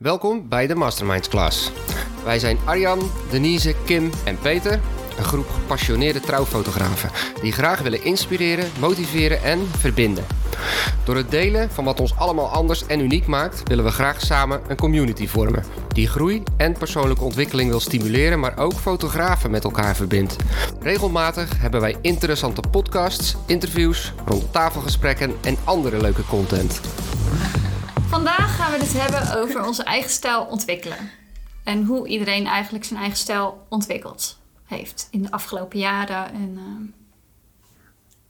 Welkom 0.00 0.48
bij 0.48 0.66
de 0.66 0.74
Masterminds 0.74 1.28
Class. 1.28 1.72
Wij 2.24 2.38
zijn 2.38 2.58
Arjan, 2.64 3.10
Denise, 3.30 3.74
Kim 3.84 4.10
en 4.24 4.38
Peter, 4.38 4.80
een 5.18 5.24
groep 5.24 5.48
gepassioneerde 5.48 6.20
trouwfotografen 6.20 7.10
die 7.42 7.52
graag 7.52 7.80
willen 7.80 8.04
inspireren, 8.04 8.70
motiveren 8.78 9.42
en 9.42 9.66
verbinden. 9.78 10.24
Door 11.04 11.16
het 11.16 11.30
delen 11.30 11.70
van 11.70 11.84
wat 11.84 12.00
ons 12.00 12.16
allemaal 12.16 12.48
anders 12.48 12.86
en 12.86 13.00
uniek 13.00 13.26
maakt, 13.26 13.68
willen 13.68 13.84
we 13.84 13.90
graag 13.90 14.20
samen 14.20 14.60
een 14.68 14.76
community 14.76 15.26
vormen 15.26 15.64
die 15.88 16.08
groei 16.08 16.42
en 16.56 16.72
persoonlijke 16.72 17.24
ontwikkeling 17.24 17.70
wil 17.70 17.80
stimuleren, 17.80 18.40
maar 18.40 18.58
ook 18.58 18.74
fotografen 18.74 19.50
met 19.50 19.64
elkaar 19.64 19.96
verbindt. 19.96 20.36
Regelmatig 20.80 21.60
hebben 21.60 21.80
wij 21.80 21.96
interessante 22.00 22.62
podcasts, 22.70 23.36
interviews, 23.46 24.12
rondtafelgesprekken 24.26 25.36
en 25.40 25.56
andere 25.64 26.00
leuke 26.00 26.24
content. 26.24 26.80
Vandaag 28.10 28.56
gaan 28.56 28.70
we 28.72 28.78
het 28.78 28.92
hebben 28.92 29.40
over 29.42 29.66
onze 29.66 29.82
eigen 29.82 30.10
stijl 30.10 30.42
ontwikkelen. 30.44 31.10
En 31.64 31.84
hoe 31.84 32.08
iedereen 32.08 32.46
eigenlijk 32.46 32.84
zijn 32.84 32.98
eigen 33.00 33.18
stijl 33.18 33.66
ontwikkeld 33.68 34.38
heeft 34.64 35.08
in 35.10 35.22
de 35.22 35.30
afgelopen 35.30 35.78
jaren. 35.78 36.32
En, 36.32 36.50
uh, 36.54 36.92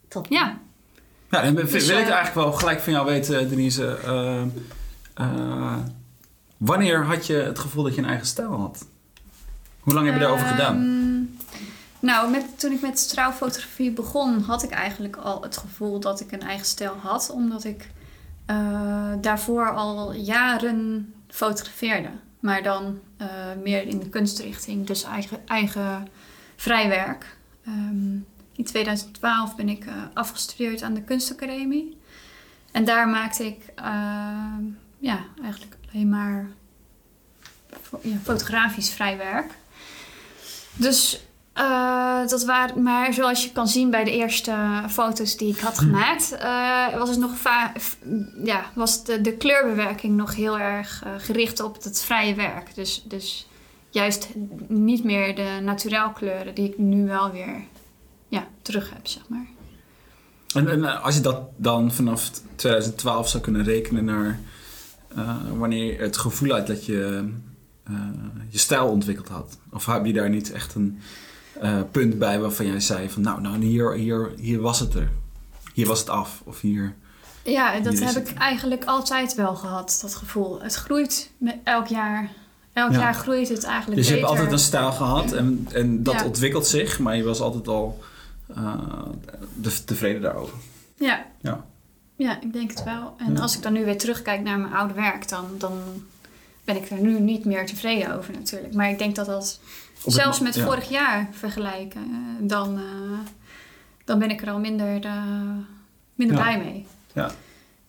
Top. 0.08 0.26
Ja. 0.28 0.58
Ja, 1.30 1.42
dan 1.42 1.54
wil 1.54 1.64
Dus, 1.64 1.86
wil 1.86 1.98
ik 1.98 2.04
eh, 2.06 2.12
eigenlijk 2.12 2.34
wel 2.34 2.52
gelijk 2.52 2.80
van 2.80 2.92
jou 2.92 3.06
weten, 3.06 3.48
Denise. 3.48 3.98
eh, 4.04 4.42
eh, 5.14 5.76
wanneer 6.56 7.04
had 7.04 7.26
je 7.26 7.34
het 7.34 7.58
gevoel 7.58 7.82
dat 7.84 7.94
je 7.94 8.00
een 8.00 8.08
eigen 8.08 8.26
stijl 8.26 8.52
had? 8.52 8.86
Hoe 9.80 9.94
lang 9.94 10.06
heb 10.06 10.14
je 10.14 10.20
daarover 10.20 10.46
gedaan? 10.46 10.74
Ehm, 10.76 11.48
Nou, 12.00 12.30
met, 12.30 12.44
toen 12.56 12.72
ik 12.72 12.80
met 12.80 13.08
trouwfotografie 13.08 13.90
begon, 13.90 14.40
had 14.42 14.62
ik 14.62 14.70
eigenlijk 14.70 15.16
al 15.16 15.42
het 15.42 15.56
gevoel 15.56 16.00
dat 16.00 16.20
ik 16.20 16.32
een 16.32 16.42
eigen 16.42 16.66
stijl 16.66 16.94
had. 17.02 17.30
Omdat 17.30 17.64
ik 17.64 17.90
eh, 18.50 19.12
daarvoor 19.20 19.74
al 19.74 20.12
jaren 20.12 21.14
fotografeerde. 21.28 22.08
Maar 22.40 22.62
dan 22.62 23.00
eh, 23.16 23.26
meer 23.62 23.86
in 23.86 23.98
de 23.98 24.08
kunstrichting, 24.08 24.86
dus 24.86 25.02
eigen, 25.02 25.48
eigen 25.48 26.08
vrijwerk. 26.56 27.36
Ehm, 27.64 28.14
in 28.52 28.64
2012 28.64 29.56
ben 29.56 29.68
ik 29.68 29.86
eh, 29.86 29.94
afgestudeerd 30.14 30.82
aan 30.82 30.94
de 30.94 31.02
kunstacademie. 31.02 31.98
En 32.72 32.84
daar 32.84 33.08
maakte 33.08 33.46
ik 33.46 33.62
eh, 33.74 33.84
ja, 34.98 35.24
eigenlijk 35.42 35.76
alleen 35.92 36.08
maar 36.08 36.48
ja, 38.02 38.16
fotografisch 38.22 38.90
vrijwerk. 38.90 39.52
Dus 40.74 41.20
eh, 41.52 42.28
dat 42.28 42.44
waren, 42.44 42.82
maar 42.82 43.12
zoals 43.12 43.44
je 43.44 43.52
kan 43.52 43.68
zien 43.68 43.90
bij 43.90 44.04
de 44.04 44.10
eerste 44.10 44.82
foto's 44.88 45.36
die 45.36 45.54
ik 45.54 45.58
had 45.58 45.78
gemaakt, 45.78 46.32
eh, 46.32 46.96
was 46.98 47.08
het 47.08 47.18
nog 47.18 47.30
ja, 48.44 48.64
was 48.74 49.04
de, 49.04 49.20
de 49.20 49.32
kleurbewerking 49.32 50.16
nog 50.16 50.34
heel 50.34 50.58
erg 50.58 51.02
eh, 51.04 51.10
gericht 51.18 51.62
op 51.62 51.82
het 51.82 52.00
vrije 52.00 52.34
werk. 52.34 52.74
Dus, 52.74 53.04
dus 53.08 53.48
juist 53.90 54.28
niet 54.68 55.04
meer 55.04 55.34
de 55.34 55.60
naturel 55.62 56.10
kleuren 56.10 56.54
die 56.54 56.68
ik 56.68 56.78
nu 56.78 57.06
wel 57.06 57.30
weer 57.30 57.62
ja, 58.28 58.48
terug 58.62 58.90
heb, 58.90 59.06
zeg 59.06 59.22
maar. 59.28 59.46
En, 60.54 60.68
en 60.68 61.02
als 61.02 61.14
je 61.14 61.20
dat 61.20 61.40
dan 61.56 61.92
vanaf 61.92 62.30
2012 62.56 63.28
zou 63.28 63.42
kunnen 63.42 63.64
rekenen 63.64 64.04
naar 64.04 64.40
wanneer 65.56 65.92
je 65.92 65.98
het 65.98 66.16
gevoel 66.16 66.50
had 66.50 66.66
dat 66.66 66.86
je 66.86 67.28
je 68.48 68.58
stijl 68.58 68.88
ontwikkeld 68.88 69.28
had. 69.28 69.58
Of 69.72 69.86
heb 69.86 70.06
je 70.06 70.12
daar 70.12 70.30
niet 70.30 70.52
echt 70.52 70.74
een 70.74 71.00
eh, 71.60 71.80
punt 71.90 72.18
bij 72.18 72.40
waarvan 72.40 72.66
jij 72.66 72.80
zei 72.80 73.10
van 73.10 73.22
nou, 73.22 73.40
nou 73.40 73.64
hier, 73.64 73.92
hier, 73.92 74.30
hier 74.38 74.60
was 74.60 74.80
het 74.80 74.94
er. 74.94 75.08
Hier 75.74 75.86
was 75.86 75.98
het 76.00 76.08
af. 76.08 76.42
Of 76.44 76.60
hier... 76.60 76.94
Ja, 77.44 77.80
dat 77.80 77.98
heb 77.98 78.16
ik 78.28 78.34
eigenlijk 78.38 78.84
altijd 78.84 79.34
wel 79.34 79.54
gehad, 79.54 79.98
dat 80.02 80.14
gevoel. 80.14 80.62
Het 80.62 80.74
groeit 80.74 81.30
met 81.38 81.56
elk 81.64 81.86
jaar. 81.86 82.30
Elk 82.72 82.92
Ja. 82.92 82.98
jaar 82.98 83.14
groeit 83.14 83.48
het 83.48 83.64
eigenlijk 83.64 83.96
Dus 84.00 84.08
je 84.08 84.14
hebt 84.14 84.26
altijd 84.26 84.52
een 84.52 84.58
stijl 84.58 84.92
gehad 84.92 85.32
en, 85.32 85.66
en 85.72 86.02
dat 86.02 86.14
Ja. 86.14 86.24
ontwikkelt 86.24 86.66
zich, 86.66 86.98
maar 86.98 87.16
je 87.16 87.22
was 87.22 87.40
altijd 87.40 87.68
al 87.68 87.98
de- 89.54 89.84
tevreden 89.84 90.22
daarover. 90.22 90.54
Ja. 90.98 91.26
Ja. 91.40 91.64
Ja, 92.16 92.40
ik 92.40 92.52
denk 92.52 92.70
het 92.70 92.84
wel. 92.84 93.14
En 93.18 93.34
Ja. 93.34 93.40
als 93.40 93.56
ik 93.56 93.62
dan 93.62 93.72
nu 93.72 93.84
weer 93.84 93.98
terugkijk 93.98 94.40
naar 94.42 94.58
mijn 94.58 94.72
oude 94.74 94.94
werk, 94.94 95.28
dan, 95.28 95.44
dan 95.58 95.72
ben 96.64 96.76
ik 96.76 96.90
er 96.90 97.00
nu 97.00 97.20
niet 97.20 97.44
meer 97.44 97.66
tevreden 97.66 98.16
over 98.16 98.32
natuurlijk. 98.32 98.74
Maar 98.74 98.90
ik 98.90 98.98
denk 98.98 99.16
dat 99.16 99.26
dat 99.26 99.60
Op 100.04 100.12
zelfs 100.12 100.40
met 100.40 100.54
ja. 100.54 100.64
vorig 100.64 100.88
jaar 100.88 101.28
vergelijken, 101.30 102.02
eh, 102.02 102.48
dan, 102.48 102.78
eh, 102.78 103.18
dan 104.04 104.18
ben 104.18 104.30
ik 104.30 104.42
er 104.42 104.50
al 104.50 104.58
minder, 104.58 105.04
eh, 105.04 105.22
minder 106.14 106.36
Ja. 106.36 106.42
blij 106.42 106.58
mee. 106.58 106.86
Ja. 107.12 107.30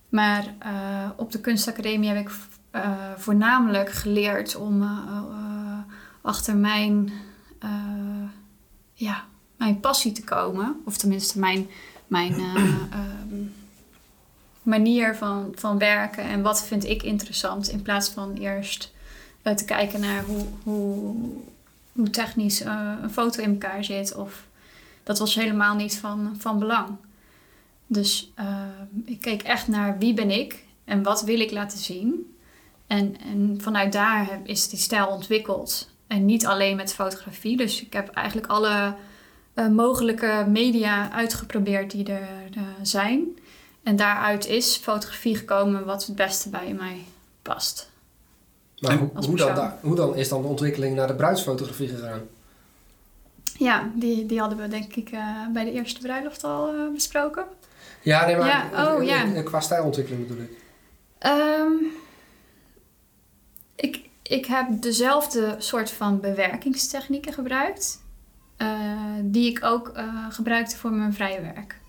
Maar 0.09 0.53
op 1.15 1.31
de 1.31 1.39
kunstacademie 1.39 2.09
heb 2.09 2.17
ik 2.17 2.31
voornamelijk 3.17 3.91
geleerd 3.91 4.55
om 4.55 4.89
achter 6.21 6.55
mijn, 6.55 7.11
ja, 8.93 9.25
mijn 9.61 9.79
passie 9.79 10.11
te 10.11 10.23
komen. 10.23 10.81
Of 10.85 10.97
tenminste 10.97 11.39
mijn, 11.39 11.69
mijn 12.07 12.33
eh, 12.33 12.55
ehm, 12.99 13.43
manier 14.63 15.15
van, 15.15 15.51
van 15.55 15.77
werken 15.77 16.23
en 16.23 16.41
wat 16.41 16.63
vind 16.63 16.85
ik 16.85 17.03
interessant. 17.03 17.69
In 17.69 17.81
plaats 17.81 18.09
van 18.09 18.33
eerst 18.33 18.93
te 19.41 19.65
kijken 19.65 19.99
naar 19.99 20.23
hoe, 20.23 20.45
hoe, 20.63 21.15
hoe 21.91 22.09
technisch 22.09 22.61
eh, 22.61 22.93
een 23.01 23.11
foto 23.11 23.43
in 23.43 23.51
elkaar 23.51 23.83
zit. 23.83 24.15
Of 24.15 24.47
dat 25.03 25.19
was 25.19 25.35
helemaal 25.35 25.75
niet 25.75 25.97
van, 25.97 26.35
van 26.37 26.59
belang. 26.59 26.95
Dus 27.87 28.31
eh, 28.35 28.65
ik 29.05 29.21
keek 29.21 29.41
echt 29.41 29.67
naar 29.67 29.97
wie 29.97 30.13
ben 30.13 30.31
ik 30.31 30.63
en 30.85 31.03
wat 31.03 31.23
wil 31.23 31.39
ik 31.39 31.51
laten 31.51 31.77
zien. 31.77 32.35
En, 32.87 33.21
en 33.21 33.57
vanuit 33.61 33.91
daar 33.91 34.39
is 34.43 34.69
die 34.69 34.79
stijl 34.79 35.07
ontwikkeld. 35.07 35.89
En 36.07 36.25
niet 36.25 36.45
alleen 36.45 36.75
met 36.75 36.93
fotografie. 36.93 37.57
Dus 37.57 37.81
ik 37.81 37.93
heb 37.93 38.09
eigenlijk 38.09 38.47
alle 38.47 38.95
eh, 39.53 39.67
mogelijke 39.67 40.45
media 40.47 41.11
uitgeprobeerd 41.11 41.91
die 41.91 42.05
er 42.05 42.27
zijn. 42.81 43.37
En 43.83 43.95
daaruit 43.95 44.47
is 44.47 44.75
fotografie 44.75 45.35
gekomen 45.35 45.85
wat 45.85 46.05
het 46.05 46.15
beste 46.15 46.49
bij 46.49 46.73
mij 46.73 47.05
past. 47.41 47.90
Maar 48.81 48.97
hoe, 48.97 49.09
hoe, 49.13 49.21
dan, 49.21 49.29
persoon. 49.35 49.55
da- 49.55 49.77
hoe 49.81 49.95
dan 49.95 50.15
is 50.15 50.29
dan 50.29 50.41
de 50.41 50.47
ontwikkeling 50.47 50.95
naar 50.95 51.07
de 51.07 51.15
bruidsfotografie 51.15 51.87
gegaan? 51.87 52.21
Ja, 53.57 53.89
die, 53.95 54.25
die 54.25 54.39
hadden 54.39 54.57
we 54.57 54.67
denk 54.67 54.95
ik 54.95 55.09
eh, 55.11 55.47
bij 55.53 55.63
de 55.63 55.71
eerste 55.71 55.99
bruiloft 55.99 56.43
al 56.43 56.67
eh, 56.67 56.93
besproken. 56.93 57.43
Ja, 58.01 58.25
nee, 58.25 58.35
maar 58.37 58.47
Ja, 58.47 58.93
oh, 58.95 59.03
ja. 59.03 59.41
qua 59.41 59.59
stijlontwikkeling 59.59 60.27
bedoel 60.27 60.43
ik. 60.43 60.51
Ehm, 61.17 61.71
ik, 63.75 64.09
ik 64.21 64.45
heb 64.45 64.67
dezelfde 64.81 65.55
soort 65.57 65.91
van 65.91 66.19
bewerkingstechnieken 66.19 67.33
gebruikt. 67.33 68.01
eh, 68.57 68.69
die 69.23 69.49
ik 69.49 69.63
ook 69.63 69.87
eh, 69.87 70.25
gebruikte 70.29 70.77
voor 70.77 70.91
mijn 70.91 71.13
vrije 71.13 71.41
werk. 71.41 71.79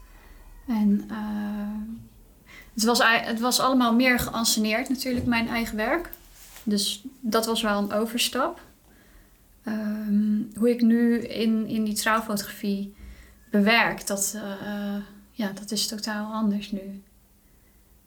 En 0.68 1.08
het, 2.74 2.84
was, 2.84 3.00
het 3.04 3.40
was 3.40 3.60
allemaal 3.60 3.94
meer 3.94 4.18
geanceneerd 4.18 4.88
natuurlijk, 4.88 5.26
mijn 5.26 5.48
eigen 5.48 5.76
werk. 5.76 6.10
Dus 6.64 7.04
dat 7.20 7.46
was 7.46 7.62
wel 7.62 7.78
een 7.78 7.92
overstap. 7.92 8.60
Ehm, 9.64 10.40
hoe 10.54 10.70
ik 10.70 10.80
nu 10.80 11.18
in, 11.18 11.66
in 11.66 11.84
die 11.84 11.94
trouwfotografie 11.94 12.94
bewerk, 13.50 14.06
dat, 14.06 14.32
eh, 14.36 14.96
ja, 15.30 15.50
dat 15.54 15.70
is 15.70 15.86
totaal 15.86 16.32
anders 16.32 16.70
nu. 16.70 17.02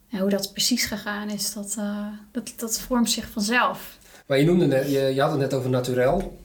En 0.09 0.19
hoe 0.19 0.29
dat 0.29 0.51
precies 0.51 0.85
gegaan 0.85 1.29
is, 1.29 1.53
dat, 1.53 1.75
eh, 1.79 2.07
dat, 2.31 2.53
dat 2.57 2.79
vormt 2.79 3.09
zich 3.09 3.29
vanzelf. 3.29 3.97
Maar 4.27 4.37
je 4.39 4.45
noemde 4.45 4.65
net, 4.65 4.91
je, 4.91 4.99
je 4.99 5.21
had 5.21 5.31
het 5.31 5.39
net 5.39 5.53
over 5.53 5.69
naturel. 5.69 6.39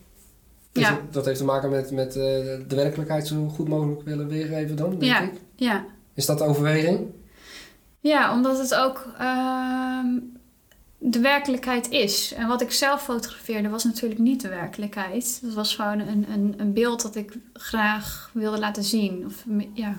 Dus 0.73 0.83
Ja. 0.83 1.01
dat- 1.11 1.25
heeft 1.25 1.39
te 1.39 1.45
maken 1.45 1.71
met, 1.71 1.91
met 1.91 2.09
eh, 2.09 2.23
de 2.69 2.75
werkelijkheid 2.75 3.27
zo 3.27 3.49
goed 3.49 3.69
mogelijk 3.69 4.03
willen 4.03 4.29
weergeven 4.29 4.77
dan, 4.77 4.91
denk 4.91 5.03
Ja. 5.03 5.21
ik. 5.21 5.33
Ja. 5.57 5.85
Is 6.15 6.27
dat 6.27 6.39
de 6.39 6.45
overweging? 6.45 7.07
ja, 8.01 8.33
omdat 8.33 8.59
het 8.59 8.75
ook 8.75 9.13
ehm, 9.19 10.07
de 11.03 11.21
werkelijkheid 11.21 11.89
is. 11.91 12.33
En 12.33 12.47
wat 12.49 12.61
ik 12.61 12.73
zelf 12.73 13.03
fotografeerde 13.03 13.69
was 13.69 13.85
natuurlijk 13.85 14.21
niet 14.21 14.41
de 14.41 14.49
werkelijkheid. 14.49 15.39
Dat 15.43 15.55
was 15.55 15.75
gewoon 15.75 15.99
een, 16.01 16.27
een, 16.33 16.55
een 16.57 16.73
beeld 16.73 17.03
dat 17.03 17.17
ik 17.17 17.33
graag 17.53 18.31
wilde 18.33 18.59
laten 18.59 18.85
zien. 18.85 19.25
Of, 19.27 19.45
ja. 19.75 19.97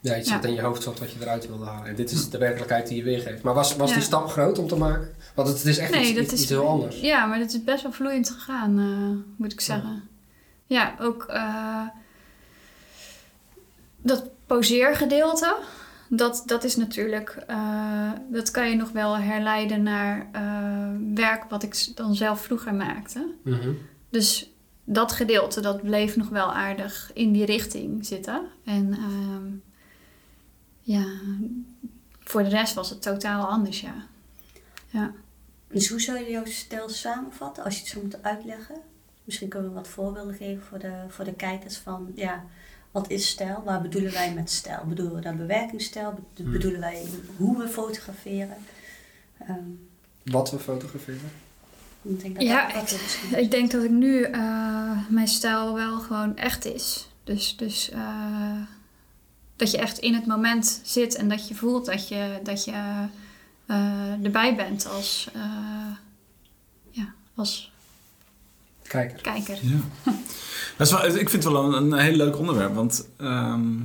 Ja, 0.00 0.16
iets 0.18 0.28
Ja. 0.28 0.34
wat 0.34 0.44
in 0.44 0.54
je 0.54 0.60
hoofd 0.60 0.82
zat 0.82 0.98
wat 0.98 1.10
je 1.10 1.16
eruit 1.20 1.46
wilde 1.48 1.64
halen. 1.64 1.86
En 1.88 1.94
dit 1.94 2.10
is 2.10 2.30
de 2.30 2.38
werkelijkheid 2.38 2.88
die 2.88 2.96
je 2.96 3.02
weergeeft. 3.02 3.42
Maar 3.42 3.54
was, 3.54 3.76
was 3.76 3.88
Ja. 3.88 3.94
die 3.94 4.04
stap 4.04 4.28
groot 4.28 4.58
om 4.58 4.68
te 4.68 4.76
maken? 4.76 5.14
Want 5.34 5.48
het, 5.48 5.56
het 5.58 5.66
is 5.66 5.78
echt 5.78 5.90
Nee, 5.90 6.00
iets, 6.06 6.12
dat 6.14 6.22
iets, 6.24 6.32
is- 6.32 6.40
iets 6.40 6.48
heel 6.50 6.68
anders. 6.68 7.00
Ja, 7.00 7.26
maar 7.26 7.38
dat 7.38 7.48
is 7.52 7.64
best 7.64 7.82
wel 7.82 7.92
vloeiend 7.92 8.30
gegaan, 8.30 8.78
eh, 8.78 9.24
moet 9.36 9.52
ik 9.52 9.60
zeggen. 9.60 10.08
Ja, 10.66 10.94
ook 11.00 11.24
eh, 11.28 11.82
dat 14.02 14.24
poseergedeelte, 14.46 15.56
dat, 16.08 16.42
dat 16.46 16.64
is 16.64 16.76
natuurlijk, 16.76 17.30
eh, 17.46 18.10
dat 18.30 18.50
kan 18.50 18.70
je 18.70 18.76
nog 18.76 18.90
wel 18.92 19.18
herleiden 19.18 19.82
naar 19.82 20.28
eh, 20.32 20.90
werk 21.14 21.44
wat 21.44 21.62
ik 21.62 21.88
dan 21.94 22.14
zelf 22.14 22.40
vroeger 22.40 22.74
maakte. 22.74 23.34
Mhm. 23.42 23.72
Dus 24.10 24.50
dat 24.84 25.12
gedeelte, 25.12 25.60
dat 25.60 25.82
bleef 25.82 26.16
nog 26.16 26.28
wel 26.28 26.52
aardig 26.52 27.10
in 27.14 27.32
die 27.32 27.44
richting 27.44 28.06
zitten. 28.06 28.46
En 28.64 28.92
ehm, 28.92 29.46
ja, 30.80 31.04
voor 32.20 32.42
de 32.42 32.48
rest 32.48 32.74
was 32.74 32.90
het 32.90 33.02
totaal 33.02 33.46
anders, 33.46 33.80
ja. 33.80 34.06
Ja. 34.90 35.12
Dus 35.68 35.88
hoe 35.88 36.00
zou 36.00 36.18
je 36.18 36.30
jouw 36.30 36.44
stijl 36.44 36.88
samenvatten 36.88 37.64
als 37.64 37.74
je 37.74 37.80
het 37.80 37.88
zo 37.88 38.00
moet 38.02 38.22
uitleggen? 38.22 38.76
Misschien 39.24 39.48
kunnen 39.48 39.68
we 39.68 39.74
wat 39.74 39.88
voorbeelden 39.88 40.34
geven 40.34 40.62
voor 40.62 40.78
de, 40.78 41.04
voor 41.08 41.24
de 41.24 41.34
kijkers 41.34 41.76
van 41.76 42.12
ja, 42.14 42.44
wat 42.96 43.10
is 43.10 43.28
stijl? 43.28 43.62
Waar 43.64 43.82
bedoelen 43.82 44.12
wij 44.12 44.34
met 44.34 44.50
stijl? 44.50 44.84
Bedoelen 44.88 45.14
we 45.14 45.20
dan 45.20 45.36
bewerkingsstijl? 45.36 46.12
Be- 46.12 46.42
Hmm. 46.42 46.52
Bedoelen 46.52 46.80
wij 46.80 47.02
hoe 47.36 47.58
we 47.58 47.68
fotograferen? 47.68 48.56
Ehm, 49.38 49.60
Wat 50.22 50.50
we 50.50 50.58
fotograferen. 50.58 51.30
ik 52.02 52.20
denk 52.20 52.34
dat 52.34 52.44
Ja, 52.44 52.72
dat 52.72 52.90
ik- 52.90 53.38
Ik 53.38 53.50
denk 53.50 53.70
dat 53.70 53.82
ik 53.82 53.90
nu 53.90 54.22
eh, 54.22 54.98
mijn 55.08 55.28
stijl 55.28 55.74
wel 55.74 55.98
gewoon 56.00 56.36
echt 56.36 56.64
is. 56.64 57.08
Dus, 57.24 57.56
dus 57.56 57.90
eh, 57.90 58.60
dat 59.56 59.70
je 59.70 59.78
echt 59.78 59.98
in 59.98 60.14
het 60.14 60.26
moment 60.26 60.80
zit 60.84 61.14
en 61.14 61.28
dat 61.28 61.48
je 61.48 61.54
voelt 61.54 61.86
dat 61.86 62.08
je, 62.08 62.40
dat 62.42 62.64
je 62.64 63.06
eh, 63.66 64.24
erbij 64.24 64.54
bent 64.56 64.86
als, 64.88 65.28
eh, 65.34 65.42
ja, 66.90 67.14
als 67.34 67.72
Kijker. 68.88 69.20
kijker. 69.20 69.58
Ja. 69.62 69.78
Dat 70.76 70.86
is 70.86 70.92
wel, 70.92 71.04
ik 71.04 71.30
vind 71.30 71.44
het 71.44 71.52
wel 71.52 71.74
een, 71.74 71.92
een 71.92 71.98
heel 71.98 72.16
leuk 72.16 72.38
onderwerp. 72.38 72.74
Want 72.74 73.08
ehm, 73.16 73.80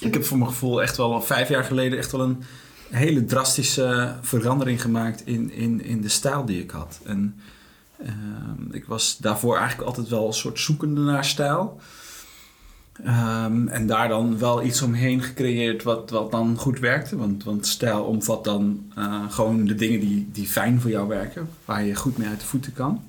ik 0.00 0.12
heb 0.14 0.24
voor 0.24 0.38
mijn 0.38 0.50
gevoel 0.50 0.82
echt 0.82 0.96
wel 0.96 1.12
al 1.12 1.22
vijf 1.22 1.48
jaar 1.48 1.64
geleden 1.64 1.98
echt 1.98 2.12
wel 2.12 2.20
een 2.20 2.42
hele 2.90 3.24
drastische 3.24 4.14
verandering 4.20 4.82
gemaakt 4.82 5.26
in, 5.26 5.52
in, 5.52 5.84
in 5.84 6.00
de 6.00 6.08
stijl 6.08 6.44
die 6.44 6.62
ik 6.62 6.70
had. 6.70 7.00
En 7.04 7.40
ehm, 7.98 8.72
ik 8.72 8.84
was 8.84 9.18
daarvoor 9.18 9.56
eigenlijk 9.56 9.88
altijd 9.88 10.08
wel 10.08 10.26
een 10.26 10.32
soort 10.32 10.60
zoekende 10.60 11.00
naar 11.00 11.24
stijl. 11.24 11.80
Ehm, 13.02 13.68
en 13.68 13.86
daar 13.86 14.08
dan 14.08 14.38
wel 14.38 14.62
iets 14.62 14.82
omheen 14.82 15.22
gecreëerd 15.22 15.82
wat, 15.82 16.10
wat 16.10 16.30
dan 16.30 16.56
goed 16.56 16.78
werkte. 16.78 17.16
Want, 17.16 17.44
want 17.44 17.66
stijl 17.66 18.04
omvat 18.04 18.44
dan 18.44 18.92
eh, 18.94 19.22
gewoon 19.28 19.64
de 19.64 19.74
dingen 19.74 20.00
die, 20.00 20.28
die 20.32 20.46
fijn 20.46 20.80
voor 20.80 20.90
jou 20.90 21.08
werken. 21.08 21.48
Waar 21.64 21.84
je 21.84 21.94
goed 21.94 22.16
mee 22.16 22.28
uit 22.28 22.40
de 22.40 22.46
voeten 22.46 22.72
kan. 22.72 23.02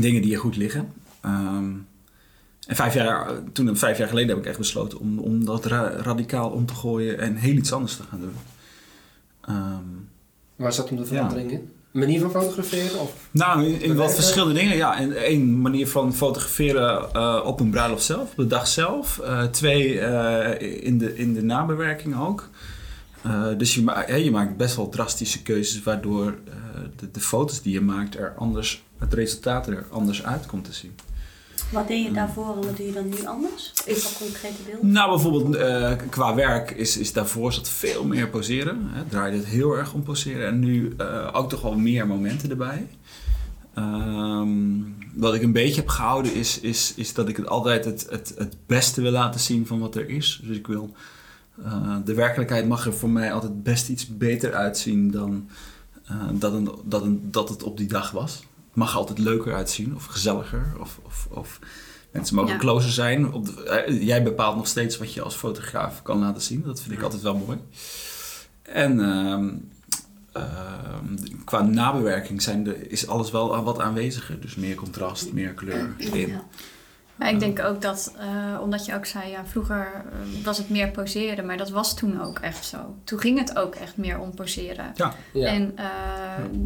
Dingen 0.00 0.22
die 0.22 0.30
je 0.30 0.36
goed 0.36 0.56
liggen. 0.56 0.92
Ehm, 1.20 1.70
en 2.66 2.76
vijf 2.76 2.94
jaar, 2.94 3.26
toen, 3.52 3.76
vijf 3.76 3.98
jaar 3.98 4.08
geleden 4.08 4.28
heb 4.28 4.38
ik 4.38 4.46
echt 4.46 4.58
besloten 4.58 4.98
om, 4.98 5.18
om 5.18 5.44
dat 5.44 5.64
ra- 5.66 5.92
radicaal 5.96 6.50
om 6.50 6.66
te 6.66 6.74
gooien 6.74 7.18
en 7.18 7.36
heel 7.36 7.54
iets 7.54 7.72
anders 7.72 7.96
te 7.96 8.02
gaan 8.10 8.20
doen. 8.20 8.32
Ehm, 9.40 9.82
Waar 10.56 10.72
zat 10.72 10.88
hem 10.88 10.98
de 10.98 11.04
verandering 11.06 11.50
in? 11.50 11.70
Manier 11.90 12.20
van 12.20 12.30
fotograferen? 12.30 13.00
Of? 13.00 13.12
nou, 13.30 13.64
in, 13.66 13.80
in 13.80 13.96
wat 13.96 14.14
verschillende 14.14 14.54
dingen. 14.54 14.76
Ja, 14.76 14.98
en 14.98 15.16
één 15.16 15.60
manier 15.60 15.88
van 15.88 16.14
fotograferen 16.14 17.12
eh, 17.12 17.40
op 17.44 17.60
een 17.60 17.70
bruiloft 17.70 18.04
zelf, 18.04 18.30
op 18.30 18.36
de 18.36 18.46
dag 18.46 18.66
zelf. 18.68 19.18
Eh, 19.18 19.42
twee, 19.44 20.00
eh, 20.00 20.84
in, 20.86 20.98
de, 20.98 21.16
in 21.16 21.34
de 21.34 21.42
nabewerking 21.42 22.18
ook. 22.20 22.48
Eh, 23.26 23.46
dus 23.58 23.74
je, 23.74 23.82
ma- 23.82 24.14
je 24.14 24.30
maakt 24.30 24.56
best 24.56 24.76
wel 24.76 24.88
drastische 24.88 25.42
keuzes, 25.42 25.82
waardoor 25.82 26.26
eh, 26.26 26.54
de, 26.96 27.10
de 27.10 27.20
foto's 27.20 27.62
die 27.62 27.72
je 27.72 27.80
maakt 27.80 28.16
er 28.16 28.34
anders, 28.36 28.84
het 28.98 29.14
resultaat 29.14 29.66
er 29.66 29.86
anders 29.90 30.24
uit 30.24 30.46
komt 30.46 30.64
te 30.64 30.72
zien. 30.72 30.94
Wat 31.72 31.88
deed 31.88 32.04
je 32.04 32.12
daarvoor 32.12 32.56
en 32.56 32.66
wat 32.66 32.76
doe 32.76 32.86
je 32.86 32.92
dan 32.92 33.08
nu 33.08 33.26
anders? 33.26 33.72
Even 33.84 34.10
concrete 34.18 34.62
beelden. 34.66 34.92
Nou, 34.92 35.10
bijvoorbeeld 35.10 35.54
eh, 35.54 35.92
qua 36.10 36.34
werk 36.34 36.70
is, 36.70 36.96
is 36.96 37.12
daarvoor 37.12 37.52
zat 37.52 37.68
veel 37.68 38.04
meer 38.04 38.28
poseren. 38.28 38.88
Hè. 38.92 39.04
Draaide 39.04 39.36
het 39.36 39.46
heel 39.46 39.72
erg 39.72 39.92
om 39.92 40.02
poseren. 40.02 40.46
En 40.46 40.58
nu 40.58 40.94
ook 41.32 41.48
toch 41.48 41.62
wel 41.62 41.78
meer 41.78 42.06
momenten 42.06 42.50
erbij. 42.50 42.88
Ehm, 43.74 44.48
wat 45.14 45.34
ik 45.34 45.42
een 45.42 45.52
beetje 45.52 45.80
heb 45.80 45.88
gehouden 45.88 46.34
is, 46.34 46.60
is, 46.60 46.92
is 46.96 47.14
dat 47.14 47.28
ik 47.28 47.36
het 47.36 47.46
altijd 47.48 47.84
het, 47.84 48.06
het, 48.10 48.34
het 48.38 48.56
beste 48.66 49.00
wil 49.00 49.10
laten 49.10 49.40
zien 49.40 49.66
van 49.66 49.78
wat 49.78 49.94
er 49.94 50.08
is. 50.08 50.40
Dus 50.44 50.56
ik 50.56 50.66
wil... 50.66 50.94
eh, 51.64 51.96
de 52.04 52.14
werkelijkheid 52.14 52.68
mag 52.68 52.86
er 52.86 52.94
voor 52.94 53.10
mij 53.10 53.32
altijd 53.32 53.62
best 53.62 53.88
iets 53.88 54.06
beter 54.16 54.54
uitzien 54.54 55.10
dan 55.10 55.48
eh, 56.06 56.16
dat, 56.32 56.52
een, 56.52 56.70
dat, 56.84 57.02
een, 57.02 57.28
dat 57.30 57.48
het 57.48 57.62
op 57.62 57.76
die 57.76 57.88
dag 57.88 58.10
was. 58.10 58.34
Het 58.66 58.74
mag 58.84 58.96
altijd 58.96 59.18
leuker 59.18 59.54
uitzien 59.54 59.94
of 59.94 60.04
gezelliger 60.04 60.72
of... 60.80 61.00
of, 61.04 61.26
of 61.30 61.58
Mensen 62.10 62.36
mogen 62.36 62.52
Ja. 62.52 62.58
closer 62.58 62.90
zijn. 62.90 63.32
Op 63.32 63.46
de- 63.46 63.62
eh, 63.62 64.02
jij 64.02 64.22
bepaalt 64.22 64.56
nog 64.56 64.66
steeds 64.66 64.98
wat 64.98 65.12
je 65.14 65.22
als 65.22 65.34
fotograaf 65.34 66.02
kan 66.02 66.18
laten 66.18 66.42
zien. 66.42 66.62
Dat 66.62 66.80
vind 66.80 66.94
ik 66.94 67.02
altijd 67.02 67.22
wel 67.22 67.36
mooi. 67.36 67.58
En 68.62 69.00
ehm, 69.00 69.48
ehm, 70.32 71.16
qua 71.44 71.62
nabewerking 71.62 72.42
zijn 72.42 72.64
de, 72.64 72.88
is 72.88 73.06
alles 73.06 73.30
wel 73.30 73.62
wat 73.64 73.80
aanweziger. 73.80 74.40
Dus 74.40 74.54
meer 74.54 74.74
contrast, 74.74 75.32
meer 75.32 75.52
kleur 75.54 75.94
in. 75.98 76.28
Ja. 76.28 76.44
Maar 77.16 77.30
ik 77.30 77.40
denk 77.40 77.60
ook 77.60 77.82
dat, 77.82 78.14
eh, 78.18 78.60
omdat 78.62 78.84
je 78.86 78.94
ook 78.94 79.06
zei, 79.06 79.30
ja, 79.30 79.46
vroeger 79.46 79.88
eh, 79.94 80.44
was 80.44 80.58
het 80.58 80.70
meer 80.70 80.88
poseren, 80.88 81.46
maar 81.46 81.56
dat 81.56 81.70
was 81.70 81.96
toen 81.96 82.22
ook 82.22 82.38
echt 82.38 82.64
zo. 82.66 82.94
Toen 83.04 83.20
ging 83.20 83.38
het 83.38 83.58
ook 83.58 83.74
echt 83.74 83.96
meer 83.96 84.18
om 84.18 84.34
poseren. 84.34 84.92
Ja. 84.94 85.14
En 85.32 85.72
eh, 85.76 85.86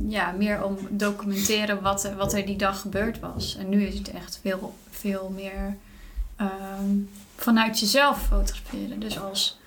ja, 0.08 0.31
meer 0.38 0.64
om 0.64 0.76
documenteren 0.91 1.82
wat 1.82 2.05
er, 2.05 2.17
wat 2.17 2.32
er 2.32 2.47
die 2.47 2.56
dag 2.56 2.81
gebeurd 2.81 3.20
was. 3.20 3.56
En 3.58 3.69
nu 3.69 3.82
is 3.85 3.99
het 3.99 4.11
echt 4.11 4.38
veel, 4.43 4.75
veel 4.91 5.32
meer 5.37 5.76
ehm, 6.37 6.97
vanuit 7.37 7.81
jezelf 7.81 8.26
fotograferen. 8.26 9.00
Dus 9.00 9.20
als 9.20 9.58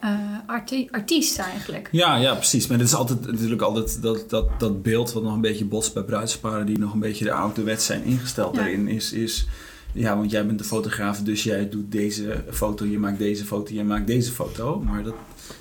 eh, 0.00 0.10
arti- 0.46 0.88
artiest 0.90 1.38
eigenlijk. 1.38 1.88
Ja, 1.92 2.16
ja, 2.16 2.34
precies. 2.34 2.66
Maar 2.66 2.78
het 2.78 2.86
is 2.86 2.94
altijd 2.94 3.26
natuurlijk 3.26 3.62
altijd 3.62 4.02
dat, 4.02 4.30
dat, 4.30 4.60
dat 4.60 4.82
beeld 4.82 5.12
wat 5.12 5.22
nog 5.22 5.32
een 5.34 5.40
beetje 5.40 5.64
botst 5.64 5.94
bij 5.94 6.02
bruidsparen 6.02 6.66
die 6.66 6.78
nog 6.78 6.92
een 6.92 6.98
beetje 7.00 7.24
de 7.24 7.32
ouderwets 7.32 7.86
zijn 7.86 8.02
ingesteld 8.04 8.54
Ja. 8.54 8.60
daarin. 8.60 8.88
Is, 8.88 9.12
is, 9.12 9.46
ja, 9.92 10.16
want 10.16 10.30
jij 10.30 10.46
bent 10.46 10.58
de 10.58 10.64
fotograaf, 10.64 11.18
dus 11.18 11.42
jij 11.42 11.68
doet 11.68 11.92
deze 11.92 12.44
foto, 12.50 12.84
je 12.84 12.98
maakt 12.98 13.18
deze 13.18 13.44
foto, 13.44 13.74
je 13.74 13.84
maakt 13.84 14.06
deze 14.06 14.32
foto. 14.32 14.80
Maar 14.80 15.02
dat, 15.02 15.14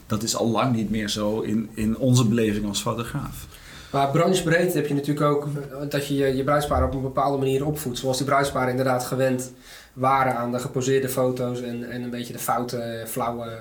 dat 0.07 0.23
is 0.23 0.35
al 0.35 0.49
lang 0.49 0.75
niet 0.75 0.89
meer 0.89 1.09
zo 1.09 1.39
in, 1.39 1.69
in 1.73 1.97
onze 1.97 2.27
beleving 2.27 2.67
als 2.67 2.81
fotograaf. 2.81 3.47
Maar 3.91 4.11
branchebreed 4.11 4.73
heb 4.73 4.87
je 4.87 4.93
natuurlijk 4.93 5.25
ook 5.25 5.47
dat 5.89 6.07
je 6.07 6.15
je, 6.15 6.35
je 6.35 6.43
bruidsparen 6.43 6.87
op 6.87 6.93
een 6.93 7.01
bepaalde 7.01 7.37
manier 7.37 7.65
opvoedt. 7.65 7.97
Zoals 7.97 8.17
die 8.17 8.25
bruidsparen 8.25 8.69
inderdaad 8.69 9.05
gewend 9.05 9.51
waren 9.93 10.35
aan 10.35 10.51
de 10.51 10.59
geposeerde 10.59 11.09
foto's 11.09 11.61
en, 11.61 11.91
en 11.91 12.03
een 12.03 12.09
beetje 12.09 12.33
de 12.33 12.39
foute, 12.39 13.03
flauwe 13.07 13.45
eh, 13.45 13.55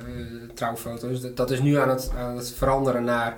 trouwfoto's. 0.55 1.21
Dat, 1.21 1.37
dat 1.37 1.51
is 1.51 1.61
nu 1.61 1.77
aan 1.77 1.89
het, 1.89 2.11
aan 2.17 2.37
het 2.37 2.53
veranderen 2.53 3.05
naar 3.05 3.37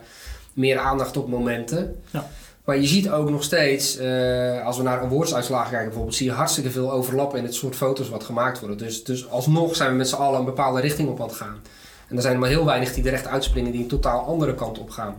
meer 0.53 0.79
aandacht 0.79 1.17
op 1.17 1.29
momenten. 1.29 1.97
Ja. 2.11 2.27
Maar 2.71 2.79
je 2.79 2.87
ziet 2.87 3.11
ook 3.11 3.31
nog 3.31 3.43
steeds, 3.43 3.97
eh, 3.97 4.65
als 4.67 4.77
we 4.77 4.83
naar 4.83 5.01
awardsuitslagen 5.01 5.69
kijken 5.69 5.87
bijvoorbeeld, 5.87 6.17
zie 6.17 6.27
je 6.27 6.33
hartstikke 6.33 6.71
veel 6.71 6.93
overlappen 6.93 7.39
in 7.39 7.45
het 7.45 7.55
soort 7.55 7.77
foto's 7.77 8.09
wat 8.09 8.25
gemaakt 8.25 8.61
worden. 8.61 8.79
Dus, 8.79 9.05
dus 9.05 9.29
alsnog 9.29 9.77
zijn 9.77 9.91
we 9.91 9.97
met 9.97 10.09
z'n 10.09 10.15
allen 10.15 10.39
een 10.39 10.45
bepaalde 10.45 10.81
richting 10.81 11.09
op 11.09 11.21
aan 11.21 11.27
het 11.27 11.37
gaan. 11.37 11.61
En 12.09 12.17
er 12.17 12.23
zijn 12.23 12.35
er 12.35 12.41
maar 12.41 12.49
heel 12.49 12.65
weinig 12.65 12.95
die 12.95 13.05
er 13.05 13.13
echt 13.13 13.27
uitspringen 13.27 13.73
die 13.73 13.81
een 13.81 13.89
totaal 13.89 14.21
andere 14.25 14.55
kant 14.55 14.79
op 14.79 14.91
gaan. 14.91 15.15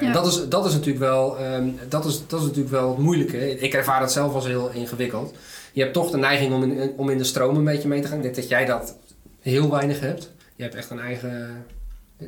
Eh, 0.00 0.06
En 0.06 0.12
dat 0.12 0.26
is, 0.26 0.48
dat 0.48 0.66
is 0.66 0.72
natuurlijk 0.72 0.98
wel, 0.98 1.38
ehm, 1.38 1.68
dat 1.88 2.04
is, 2.04 2.22
dat 2.26 2.40
is 2.40 2.46
natuurlijk 2.46 2.74
wel 2.74 2.88
het 2.88 2.98
moeilijke. 2.98 3.58
Ik 3.58 3.74
ervaar 3.74 4.00
het 4.00 4.12
zelf 4.12 4.34
als 4.34 4.46
heel 4.46 4.70
ingewikkeld. 4.70 5.34
Je 5.72 5.80
hebt 5.80 5.94
toch 5.94 6.10
de 6.10 6.18
neiging 6.18 6.54
om 6.54 6.62
in, 6.62 6.92
om 6.96 7.10
in 7.10 7.18
de 7.18 7.24
stroom 7.24 7.56
een 7.56 7.64
beetje 7.64 7.88
mee 7.88 8.00
te 8.00 8.08
gaan. 8.08 8.16
Ik 8.16 8.22
denk 8.22 8.34
dat 8.34 8.48
jij 8.48 8.64
dat 8.64 8.96
heel 9.40 9.70
weinig 9.70 10.00
hebt. 10.00 10.30
Je 10.56 10.62
hebt 10.62 10.74
echt 10.74 10.90
een 10.90 11.00
eigen... 11.00 11.64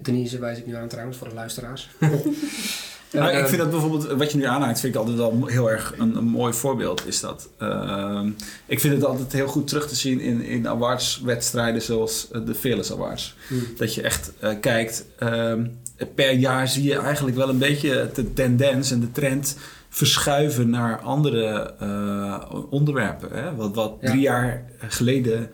Denise 0.02 0.38
wijs 0.38 0.58
ik 0.58 0.66
nu 0.66 0.74
aan 0.76 0.88
trouwens, 0.88 1.16
voor 1.18 1.28
de 1.28 1.34
luisteraars. 1.34 1.90
Maar 3.12 3.30
Eh, 3.30 3.38
ik 3.40 3.46
vind 3.46 3.60
dat 3.60 3.70
bijvoorbeeld, 3.70 4.06
wat 4.06 4.32
je 4.32 4.38
nu 4.38 4.44
aanhaalt, 4.44 4.80
vind 4.80 4.94
ik 4.94 5.00
altijd 5.00 5.16
wel 5.16 5.46
heel 5.46 5.70
erg 5.70 5.94
een, 5.98 6.16
een 6.16 6.24
mooi 6.24 6.52
voorbeeld. 6.52 7.06
Is 7.06 7.20
dat. 7.20 7.48
Ehm, 7.58 8.30
ik 8.66 8.80
vind 8.80 8.94
het 8.94 9.04
altijd 9.04 9.32
heel 9.32 9.46
goed 9.46 9.68
terug 9.68 9.88
te 9.88 9.94
zien 9.94 10.20
in, 10.20 10.42
in 10.42 10.68
awardswedstrijden 10.68 11.82
zoals 11.82 12.28
eh, 12.30 12.40
de 12.46 12.54
Fearless 12.54 12.92
Awards. 12.92 13.34
Hmm. 13.48 13.66
Dat 13.76 13.94
je 13.94 14.02
echt 14.02 14.32
eh, 14.38 14.50
kijkt, 14.60 15.04
ehm, 15.18 15.66
per 16.14 16.32
jaar 16.32 16.68
zie 16.68 16.82
je 16.82 16.98
eigenlijk 16.98 17.36
wel 17.36 17.48
een 17.48 17.58
beetje 17.58 18.10
de 18.14 18.32
tendens 18.32 18.90
en 18.90 19.00
de 19.00 19.10
trend 19.12 19.56
verschuiven 19.88 20.70
naar 20.70 20.98
andere 21.00 21.74
eh, 21.78 22.50
onderwerpen. 22.70 23.28
Hè? 23.32 23.54
Wat, 23.54 23.74
wat 23.74 23.96
Ja. 24.00 24.08
drie 24.10 24.20
jaar 24.20 24.64
geleden 24.88 25.50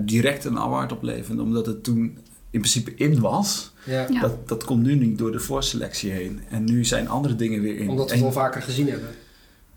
direct 0.00 0.44
een 0.44 0.58
award 0.58 0.92
opleverde, 0.92 1.42
omdat 1.42 1.66
het 1.66 1.84
toen 1.84 2.18
in 2.50 2.60
principe 2.60 2.94
in 2.94 3.20
was. 3.20 3.72
Ja. 3.84 4.06
Ja. 4.10 4.20
Dat, 4.20 4.48
dat 4.48 4.64
komt 4.64 4.82
nu 4.82 4.94
niet 4.94 5.18
door 5.18 5.32
de 5.32 5.40
voorselectie 5.40 6.10
heen. 6.10 6.40
En 6.50 6.64
nu 6.64 6.84
zijn 6.84 7.08
andere 7.08 7.36
dingen 7.36 7.60
weer 7.60 7.78
in. 7.78 7.88
Omdat 7.88 8.06
we 8.06 8.12
En- 8.12 8.18
het 8.18 8.26
al 8.26 8.32
vaker 8.32 8.62
gezien 8.62 8.88
hebben. 8.88 9.08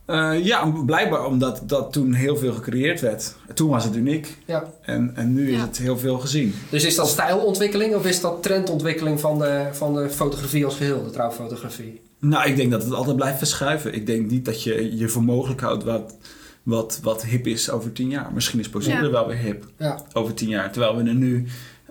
eh, 0.06 0.46
ja, 0.46 0.66
blijkbaar 0.86 1.26
omdat 1.26 1.62
dat 1.66 1.94
toen 1.94 2.14
heel 2.14 2.38
veel 2.38 2.54
gecreëerd 2.54 3.02
werd. 3.02 3.36
Toen 3.54 3.70
was 3.70 3.84
het 3.84 3.96
uniek. 3.96 4.38
Ja. 4.46 4.64
En, 4.82 5.12
en 5.16 5.34
nu 5.34 5.52
is 5.52 5.62
het 5.62 5.78
heel 5.78 5.98
veel 5.98 6.18
gezien. 6.20 6.54
Dus 6.70 6.86
is 6.86 6.96
dat 6.96 7.08
stijlontwikkeling 7.08 7.96
of 7.96 8.06
is 8.06 8.22
dat 8.22 8.44
trendontwikkeling 8.44 9.20
van 9.20 9.40
de, 9.40 9.68
van 9.72 9.94
de 9.94 10.10
fotografie 10.10 10.66
als 10.66 10.76
geheel, 10.76 11.04
de 11.04 11.10
trouwfotografie? 11.10 12.02
Nou, 12.20 12.50
ik 12.50 12.56
denk 12.56 12.72
dat 12.72 12.84
het 12.84 12.94
altijd 12.94 13.16
blijft 13.16 13.38
verschuiven. 13.38 13.94
Ik 13.94 14.06
denk 14.06 14.30
niet 14.30 14.46
dat 14.46 14.64
je 14.64 14.98
je 14.98 15.08
voor 15.08 15.24
mogelijk 15.24 15.62
houdt 15.62 15.84
wat, 15.84 16.16
wat, 16.64 17.00
wat 17.04 17.26
hip 17.26 17.48
is 17.48 17.70
over 17.70 17.92
tien 17.92 18.10
jaar. 18.10 18.32
Misschien 18.34 18.60
is 18.60 18.70
poseren 18.70 19.04
Ja. 19.06 19.12
wel 19.12 19.28
weer 19.28 19.38
hip 19.38 19.66
Ja. 19.78 20.02
over 20.14 20.34
tien 20.34 20.50
jaar. 20.50 20.72
Terwijl 20.72 20.96
we 20.98 21.04
er 21.04 21.16
nu... 21.16 21.46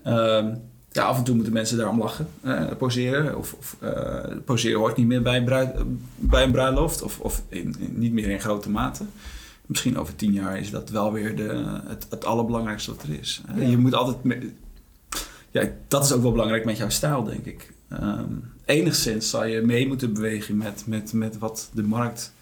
ehm, 0.05 0.55
ja, 0.97 1.03
af 1.05 1.19
en 1.19 1.25
toe 1.25 1.35
moeten 1.35 1.53
mensen 1.53 1.77
daarom 1.77 1.99
lachen. 1.99 2.27
eh, 2.41 2.65
poseren. 2.79 3.39
Of, 3.39 3.53
of 3.59 3.77
eh, 3.81 4.37
poseren 4.45 4.79
hoort 4.79 4.97
niet 4.97 5.07
meer 5.07 5.23
bij, 5.23 5.45
bruid- 5.45 5.75
bij 6.17 6.43
een 6.43 6.53
bruiloft. 6.53 7.03
Of, 7.03 7.21
of 7.21 7.43
in, 7.49 7.75
in- 7.79 7.93
niet 7.99 8.13
meer 8.13 8.29
in 8.31 8.41
grote 8.41 8.71
mate. 8.71 9.05
Misschien 9.67 9.99
over 9.99 10.17
tien 10.17 10.33
jaar 10.33 10.59
is 10.59 10.71
dat 10.71 10.91
wel 10.91 11.13
weer 11.13 11.37
de, 11.37 11.65
het, 11.87 12.07
het 12.11 12.25
allerbelangrijkste 12.25 12.91
wat 12.95 13.03
er 13.03 13.19
is. 13.21 13.43
Eh, 13.49 13.63
Ja. 13.63 13.69
Je 13.69 13.79
moet 13.79 13.95
altijd... 13.95 14.25
me- 14.25 14.51
ja, 15.51 15.63
dat 15.89 16.05
is 16.05 16.13
ook 16.13 16.23
wel 16.23 16.33
belangrijk 16.33 16.65
met 16.65 16.77
jouw 16.77 16.89
stijl, 16.89 17.25
denk 17.25 17.45
ik. 17.45 17.73
ehm, 17.89 18.25
enigszins 18.65 19.31
zal 19.31 19.45
je 19.45 19.61
mee 19.61 19.87
moeten 19.87 20.13
bewegen 20.13 20.57
met, 20.57 20.83
met, 20.87 21.13
met 21.13 21.39
wat 21.39 21.71
de 21.73 21.83
markt 21.83 22.33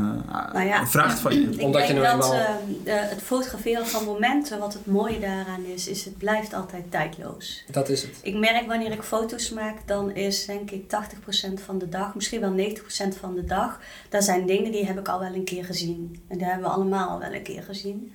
Nou 0.00 0.66
ja, 0.66 0.86
vraagt 0.86 1.18
van 1.18 1.34
je. 1.34 1.40
Ik 1.50 1.62
Omdat 1.62 1.86
je 1.86 1.92
denk 1.94 2.04
nou 2.06 2.20
dat 2.20 2.32
eenmaal- 2.32 2.58
de- 2.84 2.90
het 2.90 3.22
fotograferen 3.22 3.86
van 3.86 4.04
momenten, 4.04 4.58
wat 4.58 4.72
het 4.72 4.86
mooie 4.86 5.20
daaraan 5.20 5.64
is, 5.64 5.88
is 5.88 6.04
het 6.04 6.18
blijft 6.18 6.54
altijd 6.54 6.90
tijdloos. 6.90 7.64
Dat 7.70 7.88
is 7.88 8.02
het. 8.02 8.10
Ik 8.22 8.34
merk 8.36 8.66
wanneer 8.66 8.92
ik 8.92 9.02
foto's 9.02 9.50
maak, 9.50 9.76
dan 9.86 10.10
is 10.14 10.44
denk 10.46 10.70
ik 10.70 10.88
80% 10.88 11.60
van 11.60 11.78
de 11.78 11.88
dag, 11.88 12.14
misschien 12.14 12.40
wel 12.40 12.52
90% 12.52 13.16
van 13.20 13.34
de 13.34 13.44
dag. 13.44 13.80
Daar 14.08 14.22
zijn 14.22 14.46
dingen 14.46 14.72
die 14.72 14.86
heb 14.86 14.98
ik 14.98 15.08
al 15.08 15.20
wel 15.20 15.34
een 15.34 15.44
keer 15.44 15.64
gezien. 15.64 16.24
En 16.28 16.38
die 16.38 16.46
hebben 16.46 16.64
we 16.68 16.74
allemaal 16.74 17.08
al 17.08 17.18
wel 17.18 17.32
een 17.34 17.42
keer 17.42 17.62
gezien. 17.62 18.12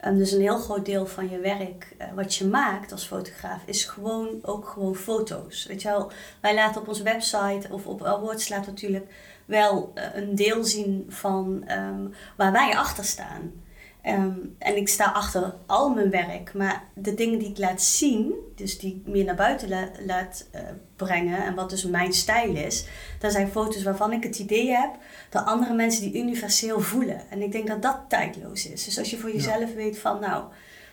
Ehm, 0.00 0.16
dus 0.16 0.32
een 0.32 0.40
heel 0.40 0.58
groot 0.58 0.84
deel 0.84 1.06
van 1.06 1.30
je 1.30 1.38
werk, 1.38 1.94
eh, 1.98 2.06
wat 2.14 2.34
je 2.34 2.46
maakt 2.46 2.92
als 2.92 3.04
fotograaf, 3.06 3.60
is 3.64 3.84
gewoon 3.84 4.28
ook 4.42 4.68
gewoon 4.68 4.94
foto's. 4.96 5.66
Weet 5.66 5.82
je 5.82 5.88
wel, 5.88 6.10
wij 6.40 6.54
laten 6.54 6.80
op 6.80 6.88
onze 6.88 7.02
website 7.02 7.66
of 7.70 7.86
op 7.86 8.04
Awards 8.04 8.48
laten 8.48 8.72
natuurlijk 8.72 9.06
wel 9.50 9.90
eh, 9.94 10.04
een 10.14 10.34
deel 10.34 10.64
zien 10.64 11.04
van 11.08 11.62
ehm, 11.66 12.06
waar 12.36 12.52
wij 12.52 12.76
achter 12.76 13.04
staan. 13.04 13.52
Ehm, 14.02 14.32
en 14.58 14.76
ik 14.76 14.88
sta 14.88 15.04
achter 15.12 15.54
al 15.66 15.90
mijn 15.94 16.10
werk, 16.10 16.54
maar 16.54 16.84
de 16.94 17.14
dingen 17.14 17.38
die 17.38 17.48
ik 17.50 17.58
laat 17.58 17.82
zien, 17.82 18.34
dus 18.54 18.78
die 18.78 19.02
ik 19.04 19.12
meer 19.12 19.24
naar 19.24 19.34
buiten 19.34 19.68
la- 19.68 19.90
laat 20.06 20.46
eh, 20.50 20.60
brengen 20.96 21.44
en 21.44 21.54
wat 21.54 21.70
dus 21.70 21.84
mijn 21.84 22.12
stijl 22.12 22.54
is, 22.56 22.86
dat 23.18 23.32
zijn 23.32 23.48
foto's 23.48 23.82
waarvan 23.82 24.12
ik 24.12 24.22
het 24.22 24.38
idee 24.38 24.70
heb 24.70 24.90
dat 25.30 25.44
andere 25.44 25.74
mensen 25.74 26.02
die 26.02 26.22
universeel 26.22 26.80
voelen. 26.80 27.20
En 27.30 27.42
ik 27.42 27.52
denk 27.52 27.66
dat 27.66 27.82
dat 27.82 27.98
tijdloos 28.08 28.68
is. 28.70 28.84
Dus 28.84 28.98
als 28.98 29.10
je 29.10 29.18
voor 29.18 29.32
jezelf 29.32 29.74
weet 29.74 29.98
van, 29.98 30.20
nou, 30.20 30.44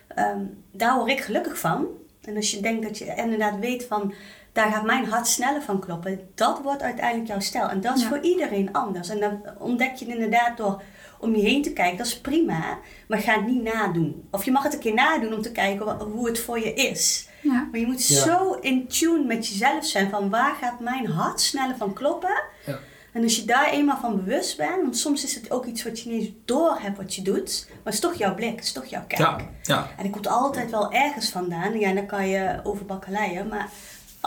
ehm, 0.08 0.40
daar 0.72 0.96
word 0.96 1.10
ik 1.10 1.20
gelukkig 1.20 1.58
van. 1.58 1.86
En 2.22 2.36
als 2.36 2.50
je 2.50 2.60
denkt 2.60 2.82
dat 2.82 2.98
je 2.98 3.14
inderdaad 3.16 3.58
weet 3.58 3.84
van, 3.84 4.14
daar 4.58 4.72
gaat 4.72 4.84
mijn 4.84 5.04
hart 5.06 5.26
sneller 5.26 5.62
van 5.62 5.80
kloppen, 5.80 6.20
dat 6.34 6.60
wordt 6.62 6.82
uiteindelijk 6.82 7.28
jouw 7.28 7.40
stijl. 7.40 7.68
En 7.68 7.80
dat 7.80 7.96
is 7.96 8.02
Ja. 8.02 8.08
voor 8.08 8.20
iedereen 8.20 8.72
anders. 8.72 9.08
En 9.08 9.20
dan 9.20 9.40
ontdek 9.58 9.94
je 9.94 10.04
het 10.04 10.14
inderdaad 10.14 10.56
door 10.56 10.82
om 11.20 11.34
je 11.36 11.42
heen 11.42 11.62
te 11.62 11.72
kijken, 11.72 11.96
dat 11.98 12.06
is 12.06 12.20
prima, 12.20 12.78
maar 13.08 13.18
ga 13.18 13.34
het 13.34 13.46
niet 13.46 13.62
nadoen. 13.62 14.28
Of 14.30 14.44
je 14.44 14.50
mag 14.50 14.62
het 14.62 14.72
een 14.74 14.78
keer 14.80 14.94
nadoen 14.94 15.34
om 15.34 15.42
te 15.42 15.52
kijken 15.52 15.86
wa- 15.86 15.98
hoe 15.98 16.26
het 16.28 16.38
voor 16.40 16.58
je 16.58 16.74
is. 16.74 17.28
Ja. 17.40 17.68
Maar 17.70 17.80
je 17.80 17.86
moet 17.86 18.06
Ja. 18.06 18.22
zo 18.24 18.52
in 18.52 18.86
tune 18.88 19.24
met 19.24 19.48
jezelf 19.48 19.84
zijn 19.86 20.10
van 20.10 20.30
waar 20.30 20.54
gaat 20.60 20.80
mijn 20.80 21.06
hart 21.06 21.40
sneller 21.40 21.76
van 21.76 21.92
kloppen. 21.92 22.42
Ja. 22.66 22.78
En 23.12 23.22
als 23.22 23.36
je 23.36 23.44
daar 23.44 23.70
eenmaal 23.70 23.98
van 24.00 24.16
bewust 24.24 24.56
bent, 24.56 24.82
want 24.82 24.96
soms 24.96 25.24
is 25.24 25.34
het 25.34 25.50
ook 25.50 25.64
iets 25.66 25.84
wat 25.84 26.00
je 26.00 26.10
niet 26.10 26.20
eens 26.20 26.30
door 26.44 26.78
hebt 26.80 26.96
wat 26.96 27.14
je 27.14 27.22
doet, 27.22 27.64
maar 27.68 27.78
het 27.84 27.94
is 27.94 28.00
toch 28.00 28.14
jouw 28.14 28.34
blik, 28.34 28.54
het 28.56 28.64
is 28.64 28.72
toch 28.72 28.84
jouw 28.84 29.04
kijk. 29.06 29.20
Ja, 29.20 29.38
ja. 29.62 29.88
En 29.96 30.04
ik 30.04 30.12
komt 30.12 30.26
altijd 30.28 30.70
wel 30.70 30.92
ergens 30.92 31.28
vandaan. 31.30 31.78
Ja, 31.78 31.92
dan 31.92 32.06
kan 32.06 32.28
je 32.28 32.60
over 32.64 32.86
bakkeleien. 32.86 33.48
Maar 33.48 33.68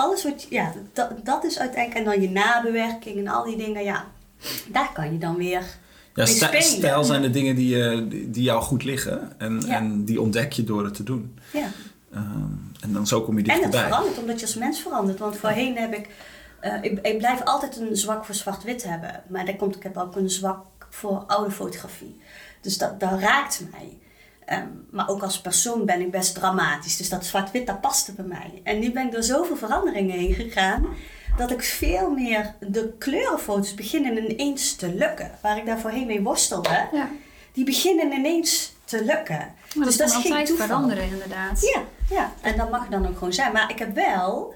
alles 0.01 0.23
wat 0.23 0.47
ja, 0.49 0.73
dat, 0.93 1.11
dat 1.23 1.43
is 1.43 1.59
uiteindelijk. 1.59 1.99
En 2.07 2.11
dan 2.11 2.21
je 2.21 2.29
nabewerking 2.29 3.17
en 3.17 3.27
al 3.27 3.43
die 3.43 3.57
dingen, 3.57 3.83
ja, 3.83 4.05
daar 4.67 4.91
kan 4.93 5.11
je 5.11 5.17
dan 5.17 5.35
weer. 5.35 5.61
Ja, 6.15 6.23
mee 6.23 6.25
stij- 6.33 6.47
spelen. 6.47 6.63
stijl 6.63 7.03
zijn 7.03 7.21
de 7.21 7.29
dingen 7.29 7.55
die, 7.55 7.83
eh, 7.89 8.01
die, 8.09 8.29
die 8.29 8.43
jou 8.43 8.61
goed 8.61 8.83
liggen. 8.83 9.39
En, 9.39 9.61
Ja. 9.67 9.75
en 9.75 10.05
die 10.05 10.21
ontdek 10.21 10.53
je 10.53 10.63
door 10.63 10.83
het 10.85 10.93
te 10.93 11.03
doen. 11.03 11.39
Ja. 11.53 11.67
Ehm, 12.13 12.23
en 12.81 12.93
dan 12.93 13.07
zo 13.07 13.21
kom 13.21 13.37
je 13.37 13.43
En 13.43 13.49
het 13.51 13.61
dichterbij. 13.61 13.87
verandert 13.89 14.17
omdat 14.19 14.39
je 14.39 14.45
als 14.45 14.55
mens 14.55 14.79
verandert. 14.79 15.19
Want 15.19 15.37
voorheen 15.37 15.77
heb 15.77 15.93
ik, 15.93 16.09
eh, 16.59 16.73
ik, 16.81 16.99
ik 17.01 17.17
blijf 17.17 17.43
altijd 17.43 17.77
een 17.77 17.95
zwak 17.97 18.25
voor 18.25 18.35
zwart-wit 18.35 18.83
hebben. 18.83 19.23
Maar 19.27 19.45
dat 19.45 19.55
komt, 19.55 19.75
ik 19.75 19.83
heb 19.83 19.97
ook 19.97 20.15
een 20.15 20.29
zwak 20.29 20.65
voor 20.89 21.23
oude 21.27 21.51
fotografie. 21.51 22.19
Dus 22.61 22.77
dat, 22.77 22.99
dat 22.99 23.19
raakt 23.19 23.63
mij. 23.71 23.97
Ehm, 24.51 24.67
maar 24.89 25.09
ook 25.09 25.21
als 25.23 25.41
persoon 25.41 25.85
ben 25.85 26.01
ik 26.01 26.11
best 26.11 26.33
dramatisch. 26.33 26.97
Dus 26.97 27.09
dat 27.09 27.25
zwart-wit, 27.25 27.67
dat 27.67 27.81
paste 27.81 28.13
bij 28.13 28.25
mij. 28.25 28.61
En 28.63 28.79
nu 28.79 28.91
ben 28.91 29.05
ik 29.05 29.11
door 29.11 29.23
zoveel 29.23 29.55
veranderingen 29.55 30.17
heen 30.17 30.33
gegaan. 30.33 30.87
Dat 31.37 31.51
ik 31.51 31.63
veel 31.63 32.09
meer 32.09 32.55
de 32.59 32.93
kleurenfoto's 32.97 33.73
beginnen 33.73 34.31
ineens 34.31 34.75
te 34.75 34.93
lukken. 34.93 35.31
Waar 35.41 35.57
ik 35.57 35.65
daar 35.65 35.79
voorheen 35.79 36.07
mee 36.07 36.21
worstelde. 36.21 36.87
Ja. 36.91 37.09
Die 37.51 37.65
beginnen 37.65 38.11
ineens 38.11 38.73
te 38.83 39.03
lukken. 39.03 39.53
Maar 39.75 39.85
dus 39.85 39.97
dat 39.97 40.09
dat 40.09 40.17
is 40.17 40.31
geen 40.31 40.45
toeval. 40.45 40.67
veranderen 40.67 41.03
inderdaad. 41.03 41.61
Ja, 41.61 41.83
ja, 42.15 42.31
en 42.41 42.57
dat 42.57 42.71
mag 42.71 42.87
dan 42.87 43.07
ook 43.07 43.17
gewoon 43.17 43.33
zijn. 43.33 43.51
Maar 43.51 43.71
ik 43.71 43.79
heb 43.79 43.95
wel, 43.95 44.53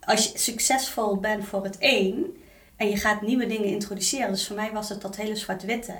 als 0.00 0.32
je 0.32 0.38
succesvol 0.38 1.16
bent 1.16 1.44
voor 1.44 1.64
het 1.64 1.78
één 1.78 2.36
en 2.76 2.88
je 2.88 2.96
gaat 2.96 3.22
nieuwe 3.22 3.46
dingen 3.46 3.68
introduceren. 3.68 4.30
Dus 4.30 4.46
voor 4.46 4.56
mij 4.56 4.72
was 4.72 4.88
het 4.88 5.00
dat 5.00 5.16
hele 5.16 5.36
zwart-witte. 5.36 5.94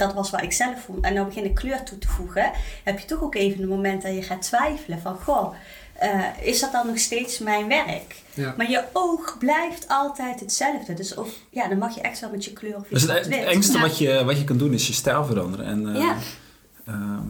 Dat 0.00 0.14
was 0.14 0.30
wat 0.30 0.42
ik 0.42 0.52
zelf 0.52 0.80
vond. 0.84 1.04
En 1.04 1.14
dan 1.14 1.26
begin 1.26 1.44
ik 1.44 1.54
kleur 1.54 1.82
toe 1.82 1.98
te 1.98 2.08
voegen. 2.08 2.50
Heb 2.84 2.98
je 2.98 3.06
toch 3.06 3.22
ook 3.22 3.34
even 3.34 3.62
een 3.62 3.68
moment 3.68 4.02
dat 4.02 4.14
je 4.14 4.22
gaat 4.22 4.42
twijfelen 4.42 5.00
van, 5.00 5.16
goh, 5.24 5.54
eh, 5.92 6.24
is 6.42 6.60
dat 6.60 6.72
dan 6.72 6.86
nog 6.86 6.98
steeds 6.98 7.38
mijn 7.38 7.68
werk? 7.68 8.14
Ja. 8.34 8.54
Maar 8.56 8.70
je 8.70 8.84
oog 8.92 9.36
blijft 9.38 9.84
altijd 9.88 10.40
hetzelfde. 10.40 10.94
Dus 10.94 11.14
of, 11.14 11.28
ja, 11.50 11.68
dan 11.68 11.78
mag 11.78 11.94
je 11.94 12.00
echt 12.00 12.20
wel 12.20 12.30
met 12.30 12.44
je 12.44 12.52
kleur 12.52 12.76
of 12.76 12.88
je 12.88 12.94
Dus 12.94 13.02
het, 13.02 13.28
engste 13.28 13.72
Ja. 13.76 13.80
wat, 13.80 13.98
je, 13.98 14.24
wat 14.24 14.38
je 14.38 14.44
kan 14.44 14.58
doen 14.58 14.72
is 14.72 14.86
je 14.86 14.92
stijl 14.92 15.24
veranderen. 15.24 15.66
En, 15.66 15.94
eh, 15.94 16.00
Ja. 16.02 16.16
ehm, 16.86 17.26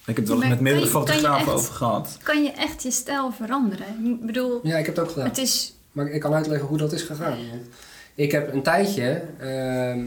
ik 0.00 0.16
heb 0.16 0.16
het 0.16 0.28
wel 0.28 0.48
met 0.48 0.60
meerdere 0.60 0.86
fotografen 0.86 1.46
echt- 1.46 1.48
over 1.56 1.74
gehad. 1.74 2.18
Kan 2.22 2.42
je 2.42 2.50
echt 2.52 2.82
je 2.82 2.90
stijl 2.90 3.32
veranderen? 3.32 3.86
Ik 4.20 4.26
bedoel, 4.26 4.60
Ja, 4.62 4.76
ik 4.76 4.86
heb 4.86 4.96
het 4.96 5.04
ook 5.04 5.10
gedaan. 5.12 5.28
het 5.28 5.38
is... 5.38 5.74
Maar 5.92 6.06
ik 6.08 6.20
kan 6.20 6.34
uitleggen 6.34 6.68
hoe 6.68 6.78
dat 6.78 6.92
is 6.92 7.02
gegaan. 7.02 7.38
Ik 8.14 8.32
heb 8.32 8.52
een 8.52 8.62
tijdje, 8.62 9.22
ehm 9.38 10.00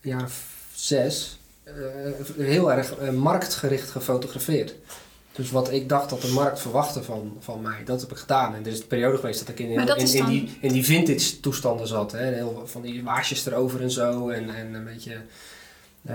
ja, 0.00 0.18
zes, 0.76 1.38
eh, 1.64 1.74
heel 2.38 2.72
erg 2.72 2.96
eh, 2.96 3.10
marktgericht 3.10 3.90
gefotografeerd. 3.90 4.74
Dus 5.32 5.50
wat 5.50 5.72
ik 5.72 5.88
dacht 5.88 6.10
dat 6.10 6.20
de 6.22 6.28
markt 6.28 6.60
verwachtte 6.60 7.02
van, 7.02 7.36
van 7.40 7.62
mij, 7.62 7.84
dat 7.84 8.00
heb 8.00 8.10
ik 8.10 8.16
gedaan. 8.16 8.54
En 8.54 8.60
er 8.64 8.72
is 8.72 8.80
een 8.80 8.86
periode 8.86 9.16
geweest 9.16 9.38
dat 9.38 9.48
ik 9.48 9.58
in, 9.58 9.86
dat 9.86 9.96
in, 9.96 10.02
is 10.02 10.14
in, 10.14 10.20
dan- 10.20 10.30
die, 10.30 10.58
in 10.60 10.72
die 10.72 10.84
vintage 10.84 11.40
toestanden 11.40 11.86
zat. 11.88 12.12
Hè? 12.12 12.24
Heel, 12.34 12.62
van 12.66 12.82
die 12.82 13.04
waarsjes 13.04 13.46
erover 13.46 13.82
en 13.82 13.90
zo. 13.90 14.28
En, 14.28 14.50
en 14.54 14.74
een 14.74 14.84
beetje... 14.84 15.12
eh 16.06 16.14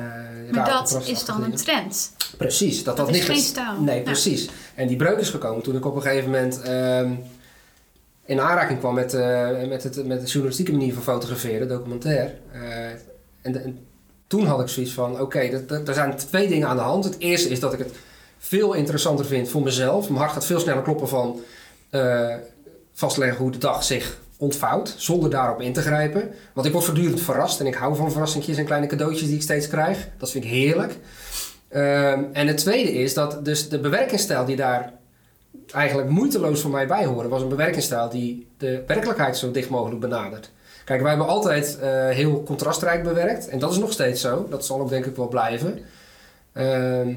Maar 0.52 0.70
dat 0.70 1.02
is 1.06 1.26
dan 1.26 1.44
een 1.44 1.56
trend. 1.56 2.12
Precies. 2.38 2.84
Dat, 2.84 2.98
Dat 2.98 3.06
dat 3.06 3.16
is 3.16 3.22
niet 3.22 3.30
geen 3.32 3.42
stijl. 3.44 3.82
Nee, 3.82 3.98
Ja. 3.98 4.04
precies. 4.04 4.50
En 4.76 4.88
die 4.88 4.98
breuk 4.98 5.18
is 5.20 5.30
gekomen 5.30 5.64
toen 5.64 5.76
ik 5.76 5.86
op 5.86 5.96
een 5.96 6.02
gegeven 6.02 6.30
moment 6.30 6.62
ehm, 6.62 7.12
in 8.26 8.40
aanraking 8.40 8.80
kwam 8.80 8.94
met, 8.94 9.14
met, 9.70 9.84
het, 9.84 10.06
met 10.06 10.22
de 10.22 10.28
journalistieke 10.28 10.72
manier 10.72 10.94
van 10.94 11.04
fotograferen, 11.04 11.68
documentair. 11.68 12.34
En, 13.42 13.52
de- 13.52 13.60
en 13.60 13.86
toen 14.32 14.46
had 14.46 14.62
ik 14.62 14.68
zoiets 14.68 14.94
van, 14.94 15.20
oké, 15.22 15.64
dat- 15.68 15.88
er 15.88 15.94
zijn 15.94 16.16
twee 16.16 16.48
dingen 16.48 16.68
aan 16.68 16.76
de 16.76 16.82
hand. 16.82 17.04
Het 17.04 17.16
eerste 17.20 17.50
is 17.50 17.60
dat 17.60 17.74
ik 17.74 17.80
het 17.80 17.92
veel 18.38 18.74
interessanter 18.74 19.26
vind 19.26 19.50
voor 19.50 19.62
mezelf. 19.62 20.08
Mijn 20.08 20.20
hart 20.20 20.32
gaat 20.32 20.46
veel 20.46 20.60
sneller 20.60 20.84
kloppen 20.84 21.08
van 21.08 21.40
eh, 21.90 22.36
vastleggen 22.94 23.38
hoe 23.38 23.52
de 23.52 23.58
dag 23.58 23.84
zich 23.84 24.18
ontvouwt, 24.38 24.94
zonder 24.98 25.30
daarop 25.30 25.62
in 25.62 25.74
te 25.74 25.82
grijpen. 25.82 26.30
Want 26.54 26.68
ik 26.68 26.74
word 26.74 26.86
voortdurend 26.86 27.22
verrast 27.22 27.60
en 27.60 27.66
ik 27.66 27.76
hou 27.76 27.96
van 27.96 28.12
verrassingjes 28.12 28.58
en 28.58 28.66
kleine 28.66 28.88
cadeautjes 28.88 29.28
die 29.28 29.36
ik 29.36 29.42
steeds 29.42 29.68
krijg. 29.68 30.08
Dat 30.18 30.32
vind 30.32 30.44
ik 30.44 30.50
heerlijk. 30.50 30.98
Ehm, 31.68 32.24
en 32.34 32.48
het 32.48 32.58
tweede 32.58 32.92
is 32.94 33.14
dat 33.14 33.46
dus 33.46 33.70
de 33.70 33.80
bewerkingsstijl 33.80 34.46
die 34.46 34.56
daar 34.56 34.94
eigenlijk 35.72 36.10
moeiteloos 36.10 36.62
voor 36.62 36.72
mij 36.72 36.88
bij 36.88 37.06
horen, 37.06 37.30
was 37.30 37.42
een 37.42 37.50
bewerkingsstijl 37.50 38.10
die 38.10 38.48
de 38.58 38.84
werkelijkheid 38.88 39.38
zo 39.38 39.52
dicht 39.52 39.70
mogelijk 39.70 40.00
benadert. 40.02 40.52
Kijk, 40.92 41.04
wij 41.04 41.12
hebben 41.12 41.30
altijd 41.30 41.80
eh, 41.80 41.90
heel 42.10 42.44
contrastrijk 42.44 43.04
bewerkt 43.04 43.48
en 43.48 43.60
dat 43.60 43.72
is 43.72 43.78
nog 43.78 43.92
steeds 43.92 44.22
zo. 44.22 44.48
Dat 44.50 44.66
zal 44.66 44.80
ook 44.80 44.90
denk 44.90 45.06
ik 45.06 45.16
wel 45.16 45.28
blijven. 45.28 45.80
Ehm, 46.54 47.14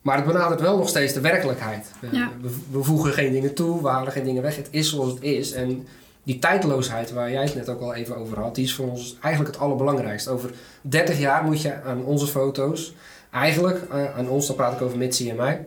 maar 0.00 0.16
het 0.16 0.26
benadert 0.26 0.60
wel 0.60 0.76
nog 0.76 0.88
steeds 0.88 1.12
de 1.12 1.20
werkelijkheid. 1.20 1.90
We, 2.00 2.08
Ja. 2.16 2.30
we, 2.40 2.48
we 2.70 2.82
voegen 2.82 3.12
geen 3.12 3.32
dingen 3.32 3.54
toe, 3.54 3.82
we 3.82 3.88
halen 3.88 4.12
geen 4.12 4.24
dingen 4.24 4.42
weg. 4.42 4.56
Het 4.56 4.68
is 4.70 4.90
zoals 4.90 5.10
het 5.12 5.22
is. 5.22 5.52
En 5.52 5.86
die 6.22 6.38
tijdloosheid 6.38 7.12
waar 7.12 7.30
jij 7.30 7.42
het 7.44 7.54
net 7.54 7.68
ook 7.68 7.80
al 7.80 7.94
even 7.94 8.16
over 8.16 8.38
had, 8.40 8.54
die 8.54 8.64
is 8.64 8.74
voor 8.74 8.88
ons 8.90 9.16
eigenlijk 9.22 9.54
het 9.54 9.62
allerbelangrijkste. 9.64 10.30
Over 10.30 10.50
30 10.80 11.18
jaar 11.18 11.44
moet 11.44 11.62
je 11.62 11.82
aan 11.82 12.04
onze 12.04 12.26
foto's, 12.26 12.94
eigenlijk 13.32 13.80
eh, 13.90 14.16
aan 14.18 14.28
ons, 14.28 14.46
dan 14.46 14.56
praat 14.56 14.72
ik 14.72 14.80
over 14.82 14.98
Mitzi 14.98 15.30
en 15.30 15.36
mij, 15.36 15.66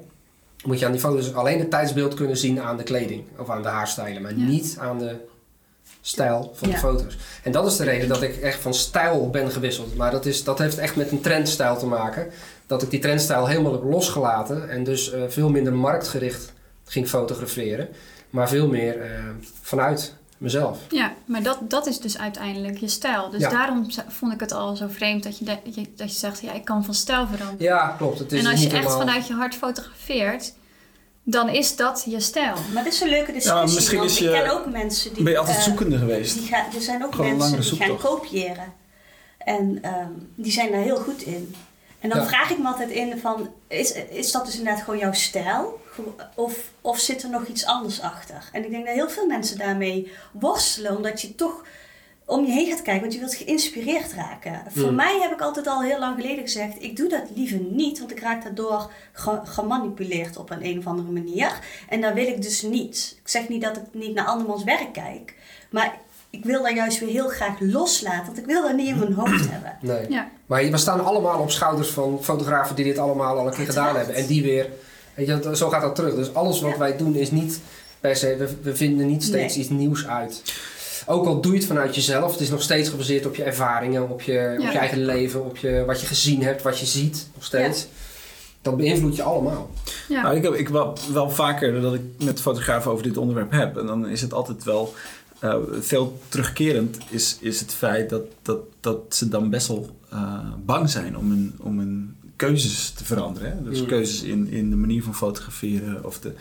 moet 0.65 0.79
je 0.79 0.85
aan 0.85 0.91
die 0.91 1.01
foto's 1.01 1.33
alleen 1.33 1.59
het 1.59 1.69
tijdsbeeld 1.69 2.13
kunnen 2.13 2.37
zien 2.37 2.61
aan 2.61 2.77
de 2.77 2.83
kleding 2.83 3.23
of 3.37 3.49
aan 3.49 3.61
de 3.61 3.67
haarstijlen, 3.67 4.21
maar 4.21 4.37
Ja. 4.37 4.45
niet 4.45 4.77
aan 4.79 4.97
de 4.99 5.15
stijl 6.01 6.51
van 6.55 6.69
de 6.69 6.77
foto's. 6.77 7.17
En 7.43 7.51
dat 7.51 7.65
is 7.67 7.75
de 7.77 7.83
reden 7.83 8.07
dat 8.07 8.21
ik 8.21 8.35
echt 8.37 8.59
van 8.61 8.73
stijl 8.73 9.29
ben 9.29 9.51
gewisseld. 9.51 9.95
Maar 9.95 10.11
dat, 10.11 10.25
is, 10.25 10.43
dat 10.43 10.59
heeft 10.59 10.77
echt 10.77 10.95
met 10.95 11.11
een 11.11 11.21
trendstijl 11.21 11.77
te 11.77 11.85
maken. 11.85 12.27
Dat 12.67 12.81
ik 12.81 12.89
die 12.89 12.99
trendstijl 12.99 13.47
helemaal 13.47 13.71
heb 13.71 13.83
losgelaten 13.83 14.69
en 14.69 14.83
dus 14.83 15.11
eh, 15.11 15.21
veel 15.27 15.49
minder 15.49 15.73
marktgericht 15.73 16.53
ging 16.85 17.07
fotograferen, 17.09 17.89
maar 18.29 18.49
veel 18.49 18.67
meer 18.67 19.01
eh, 19.01 19.09
vanuit 19.61 20.15
mezelf. 20.37 20.77
Ja, 20.89 21.13
maar 21.25 21.43
dat, 21.43 21.57
dat 21.61 21.87
is 21.87 21.99
dus 21.99 22.17
uiteindelijk 22.17 22.77
je 22.77 22.87
stijl. 22.87 23.29
Dus 23.29 23.41
Ja. 23.41 23.49
daarom 23.49 23.85
vond 24.07 24.33
ik 24.33 24.39
het 24.39 24.51
al 24.51 24.75
zo 24.75 24.87
vreemd 24.89 25.23
dat 25.23 25.37
je, 25.37 25.45
de- 25.45 25.57
dat 25.63 25.75
je, 25.75 25.85
dat 25.95 26.11
je 26.13 26.17
zegt, 26.19 26.41
ja, 26.41 26.53
ik 26.53 26.65
kan 26.65 26.85
van 26.85 26.93
stijl 26.93 27.27
veranderen. 27.27 27.63
Ja, 27.65 27.95
klopt. 27.97 28.19
Het 28.19 28.31
is 28.31 28.39
en 28.43 28.51
als 28.51 28.59
je 28.59 28.65
echt 28.65 28.75
helemaal- 28.75 28.97
vanuit 28.99 29.27
je 29.27 29.33
hart 29.33 29.55
fotografeert, 29.55 30.53
dan 31.23 31.49
is 31.49 31.75
dat 31.75 32.03
je 32.05 32.19
stijl. 32.19 32.55
Maar 32.73 32.83
dit 32.83 32.93
is 32.93 33.01
een 33.01 33.09
leuke 33.09 33.31
discussie. 33.31 33.75
misschien 33.75 34.03
is 34.03 34.13
ik 34.21 34.23
je- 34.23 34.31
ken 34.41 34.49
ook 34.51 34.65
mensen 34.71 35.13
die. 35.13 35.23
Ben 35.23 35.31
je 35.33 35.37
altijd 35.39 35.57
eh, 35.57 35.63
zoekende 35.63 35.97
geweest? 35.97 36.33
Die 36.37 36.47
gaan, 36.47 36.65
er 36.75 36.81
zijn 36.81 37.05
ook 37.05 37.15
Gewoon 37.15 37.37
mensen 37.37 37.61
die 37.61 37.83
gaan 37.87 37.97
kopiëren. 37.97 38.73
En 39.37 39.79
ehm, 39.81 40.11
die 40.35 40.51
zijn 40.51 40.71
daar 40.71 40.81
heel 40.81 40.97
goed 40.97 41.21
in. 41.21 41.55
En 41.99 42.09
dan 42.09 42.19
Ja. 42.19 42.27
vraag 42.27 42.49
ik 42.49 42.57
me 42.57 42.67
altijd 42.67 42.89
in 42.89 43.19
van, 43.19 43.49
is, 43.67 43.91
is 44.09 44.31
dat 44.31 44.45
dus 44.45 44.57
inderdaad 44.57 44.83
gewoon 44.83 44.99
jouw 44.99 45.13
stijl? 45.13 45.79
Of, 46.35 46.53
of 46.81 46.99
zit 46.99 47.23
er 47.23 47.29
nog 47.29 47.45
iets 47.45 47.65
anders 47.65 48.01
achter? 48.01 48.49
En 48.51 48.63
ik 48.63 48.69
denk 48.71 48.85
dat 48.85 48.93
heel 48.95 49.09
veel 49.09 49.25
mensen 49.27 49.57
daarmee 49.57 50.11
worstelen, 50.31 50.95
omdat 50.97 51.21
je 51.21 51.35
toch 51.35 51.63
om 52.31 52.45
je 52.45 52.51
heen 52.51 52.67
gaat 52.69 52.81
kijken, 52.81 53.01
want 53.01 53.13
je 53.13 53.19
wilt 53.19 53.35
geïnspireerd 53.35 54.13
raken. 54.13 54.61
Voor 54.69 54.89
Mm. 54.89 54.95
mij 54.95 55.17
heb 55.21 55.31
ik 55.31 55.41
altijd 55.41 55.67
al 55.67 55.81
heel 55.83 55.99
lang 55.99 56.15
geleden 56.21 56.43
gezegd, 56.43 56.73
ik 56.83 56.95
doe 56.97 57.09
dat 57.09 57.23
liever 57.35 57.59
niet, 57.69 57.99
want 57.99 58.11
ik 58.11 58.19
raak 58.19 58.43
daardoor 58.43 58.91
ge- 59.13 59.39
gemanipuleerd 59.43 60.37
op 60.37 60.49
een, 60.49 60.65
een 60.65 60.77
of 60.77 60.85
andere 60.87 61.11
manier. 61.11 61.59
En 61.89 62.01
dat 62.01 62.13
wil 62.13 62.27
ik 62.27 62.41
dus 62.41 62.61
niet. 62.61 63.15
Ik 63.23 63.29
zeg 63.29 63.47
niet 63.49 63.61
dat 63.61 63.77
ik 63.77 63.83
niet 63.91 64.13
naar 64.13 64.25
andermans 64.25 64.63
werk 64.63 64.93
kijk, 64.93 65.35
maar 65.69 65.97
ik 66.29 66.43
wil 66.45 66.63
dat 66.63 66.71
juist 66.73 66.99
weer 66.99 67.09
heel 67.09 67.27
graag 67.27 67.59
loslaten, 67.59 68.25
want 68.25 68.37
ik 68.37 68.45
wil 68.45 68.61
dat 68.61 68.75
niet 68.75 68.87
in 68.87 68.99
mijn 68.99 69.13
hoofd 69.13 69.49
hebben. 69.55 69.77
Nee. 69.81 70.05
Ja. 70.09 70.29
Maar 70.45 70.63
we 70.71 70.77
staan 70.77 71.03
allemaal 71.05 71.39
op 71.39 71.51
schouders 71.51 71.89
van 71.89 72.19
fotografen 72.21 72.75
die 72.75 72.85
dit 72.85 72.97
allemaal 72.97 73.37
al 73.37 73.47
een 73.47 73.53
keer 73.53 73.65
gedaan 73.65 73.95
hebben. 73.95 74.15
En 74.15 74.25
die 74.25 74.41
weer, 74.41 74.69
weet 75.13 75.27
je, 75.27 75.55
zo 75.55 75.69
gaat 75.69 75.81
dat 75.81 75.95
terug. 75.95 76.15
Dus 76.15 76.33
alles 76.33 76.61
wat 76.61 76.71
Ja. 76.71 76.77
wij 76.77 76.97
doen 76.97 77.15
is 77.15 77.31
niet 77.31 77.59
per 77.99 78.15
se, 78.15 78.35
we, 78.35 78.55
we 78.61 78.75
vinden 78.75 79.07
niet 79.07 79.23
steeds 79.23 79.55
Nee. 79.55 79.63
iets 79.63 79.73
nieuws 79.73 80.07
uit. 80.07 80.41
Ook 81.05 81.25
al 81.25 81.41
doe 81.41 81.51
je 81.51 81.57
het 81.57 81.67
vanuit 81.67 81.95
jezelf, 81.95 82.31
het 82.31 82.41
is 82.41 82.49
nog 82.49 82.61
steeds 82.61 82.89
gebaseerd 82.89 83.25
op 83.25 83.35
je 83.35 83.43
ervaringen, 83.43 84.09
op 84.09 84.21
je, 84.21 84.55
op 84.59 84.71
je 84.71 84.77
eigen 84.77 85.05
leven, 85.05 85.45
op 85.45 85.57
je, 85.57 85.83
wat 85.85 86.01
je 86.01 86.07
gezien 86.07 86.43
hebt, 86.43 86.61
wat 86.61 86.79
je 86.79 86.85
ziet, 86.85 87.27
nog 87.33 87.43
steeds. 87.43 87.87
Dat 88.61 88.77
beïnvloedt 88.77 89.15
je 89.15 89.23
allemaal. 89.23 89.71
Ja. 90.09 90.21
Nou, 90.21 90.35
ik 90.35 90.43
heb 90.43 90.53
ik 90.53 90.69
wel, 90.69 90.97
wel 91.13 91.29
vaker 91.29 91.81
dat 91.81 91.93
ik 91.93 92.01
met 92.17 92.41
fotografen 92.41 92.91
over 92.91 93.03
dit 93.03 93.17
onderwerp 93.17 93.51
heb. 93.51 93.77
En 93.77 93.85
dan 93.85 94.07
is 94.07 94.21
het 94.21 94.33
altijd 94.33 94.63
wel 94.63 94.93
eh, 95.39 95.55
veel 95.79 96.19
terugkerend 96.29 96.97
is, 97.09 97.37
is 97.39 97.59
het 97.59 97.73
feit 97.73 98.09
dat, 98.09 98.21
dat, 98.41 98.59
dat 98.79 98.97
ze 99.09 99.29
dan 99.29 99.49
best 99.49 99.67
wel 99.67 99.89
eh, 100.09 100.39
bang 100.65 100.89
zijn 100.89 101.17
om 101.17 101.29
hun, 101.29 101.55
om 101.57 101.77
hun 101.79 102.15
keuzes 102.35 102.89
te 102.89 103.05
veranderen. 103.05 103.49
Hè? 103.51 103.63
Dus 103.69 103.79
Mm. 103.79 103.87
keuzes 103.87 104.21
in, 104.21 104.47
in 104.47 104.69
de 104.69 104.75
manier 104.75 105.03
van 105.03 105.15
fotograferen 105.15 106.05
of 106.05 106.19
de, 106.19 106.33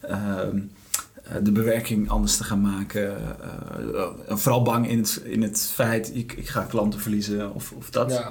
ehm, 0.00 0.20
eh, 0.20 0.62
de 1.42 1.52
bewerking 1.52 2.08
anders 2.10 2.36
te 2.36 2.44
gaan 2.44 2.60
maken. 2.60 3.16
eh, 3.16 4.00
eh, 4.28 4.36
vooral 4.36 4.62
bang 4.62 4.88
in 4.88 4.98
het, 4.98 5.22
in 5.24 5.42
het 5.42 5.70
feit, 5.72 6.14
ik, 6.14 6.32
ik 6.32 6.48
ga 6.48 6.62
klanten 6.62 7.00
verliezen 7.00 7.54
of, 7.54 7.72
of 7.72 7.90
dat. 7.90 8.10
Ja. 8.10 8.30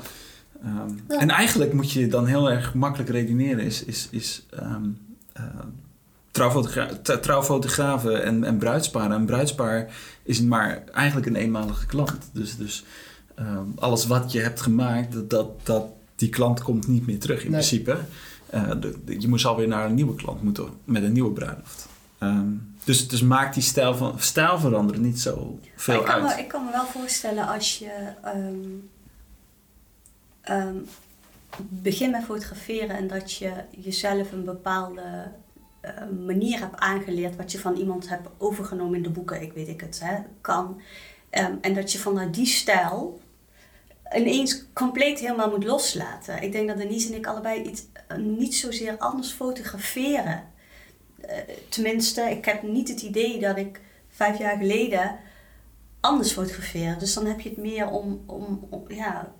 Ehm, 0.64 0.90
Ja. 1.10 1.20
En 1.20 1.30
eigenlijk 1.30 1.74
moet 1.74 1.92
je 1.92 2.08
dan 2.08 2.26
heel 2.26 2.52
erg 2.52 2.74
makkelijk 2.74 3.10
redeneren. 3.10 3.64
Is, 3.64 3.84
is, 3.84 4.08
is 4.12 4.46
ehm, 4.50 4.84
eh, 5.34 5.44
trouwfotogra- 6.32 7.00
t- 7.02 7.24
trouwfotografen 7.24 8.24
en, 8.24 8.44
en 8.44 8.58
bruidsparen. 8.58 9.12
Een 9.12 9.26
bruidspaar 9.26 9.94
is 10.24 10.42
maar 10.42 10.84
eigenlijk 10.94 11.28
een 11.28 11.36
eenmalige 11.36 11.86
klant. 11.86 12.30
Dus, 12.34 12.58
dus 12.58 12.84
ehm, 13.36 13.66
alles 13.76 14.08
wat 14.08 14.32
je 14.32 14.40
hebt 14.40 14.62
gemaakt, 14.62 15.14
dat, 15.14 15.30
dat, 15.30 15.66
dat, 15.66 15.86
die 16.16 16.30
klant 16.30 16.62
komt 16.62 16.88
niet 16.88 17.06
meer 17.08 17.20
terug 17.20 17.44
in 17.44 17.52
Nee. 17.52 17.60
principe. 17.60 17.98
Eh, 18.50 18.70
de- 18.80 18.96
de- 19.06 19.20
je 19.22 19.28
moest 19.28 19.46
alweer 19.46 19.68
naar 19.68 19.86
een 19.86 19.96
nieuwe 19.96 20.16
klant 20.16 20.42
moeten 20.44 20.66
met 20.84 21.04
een 21.04 21.12
nieuwe 21.14 21.32
bruiloft. 21.32 21.88
Ehm, 22.20 22.52
dus, 22.84 23.08
dus 23.08 23.22
maakt 23.22 23.54
die 23.54 23.64
stijl, 23.64 23.96
van, 23.96 24.20
stijl 24.20 24.60
veranderen 24.60 25.02
niet 25.02 25.20
zo 25.20 25.60
veel 25.76 26.02
ik, 26.02 26.10
uit. 26.10 26.24
me, 26.24 26.42
ik 26.42 26.48
kan 26.48 26.66
me 26.66 26.72
wel 26.72 26.86
voorstellen 26.86 27.48
als 27.48 27.80
je 27.80 28.14
ehm, 30.44 30.74
begint 31.58 32.12
met 32.12 32.24
fotograferen 32.24 32.96
en 32.96 33.08
dat 33.08 33.34
je 33.34 33.52
jezelf 33.70 34.32
een 34.32 34.44
bepaalde 34.44 35.32
eh, 35.82 35.92
manier 36.26 36.60
hebt 36.60 36.78
aangeleerd, 36.78 37.36
wat 37.36 37.52
je 37.52 37.60
van 37.60 37.76
iemand 37.76 38.10
hebt 38.10 38.30
overgenomen 38.38 38.96
in 38.96 39.04
de 39.04 39.10
boeken, 39.10 39.42
ik 39.42 39.54
weet 39.54 39.68
ik 39.68 39.82
het, 39.82 40.00
hè, 40.04 40.18
kan. 40.42 40.82
En 41.62 41.74
dat 41.74 41.92
je 41.92 41.98
vanuit 41.98 42.34
die 42.34 42.46
stijl 42.46 43.22
ineens 44.14 44.66
compleet 44.74 45.20
helemaal 45.20 45.50
moet 45.50 45.64
loslaten. 45.64 46.42
Ik 46.42 46.52
denk 46.52 46.68
dat 46.68 46.78
Denise 46.78 47.08
en 47.08 47.18
ik 47.18 47.28
allebei 47.28 47.62
iets, 47.62 47.84
niet 48.18 48.56
zozeer 48.56 48.98
anders 48.98 49.32
fotograferen. 49.32 50.44
Eh, 51.28 51.38
tenminste, 51.70 52.22
ik 52.22 52.46
heb 52.46 52.64
niet 52.64 52.88
het 52.90 53.02
idee 53.02 53.40
dat 53.40 53.58
ik 53.58 53.80
vijf 54.10 54.38
jaar 54.38 54.58
geleden 54.58 55.16
anders 56.00 56.32
fotografeer. 56.32 56.96
Dus 57.00 57.14
dan 57.14 57.26
heb 57.26 57.40
je 57.40 57.50
het 57.50 57.58
meer 57.58 57.88
om, 57.90 58.24
om, 58.26 58.68
om 58.70 58.84
ja, 58.88 59.32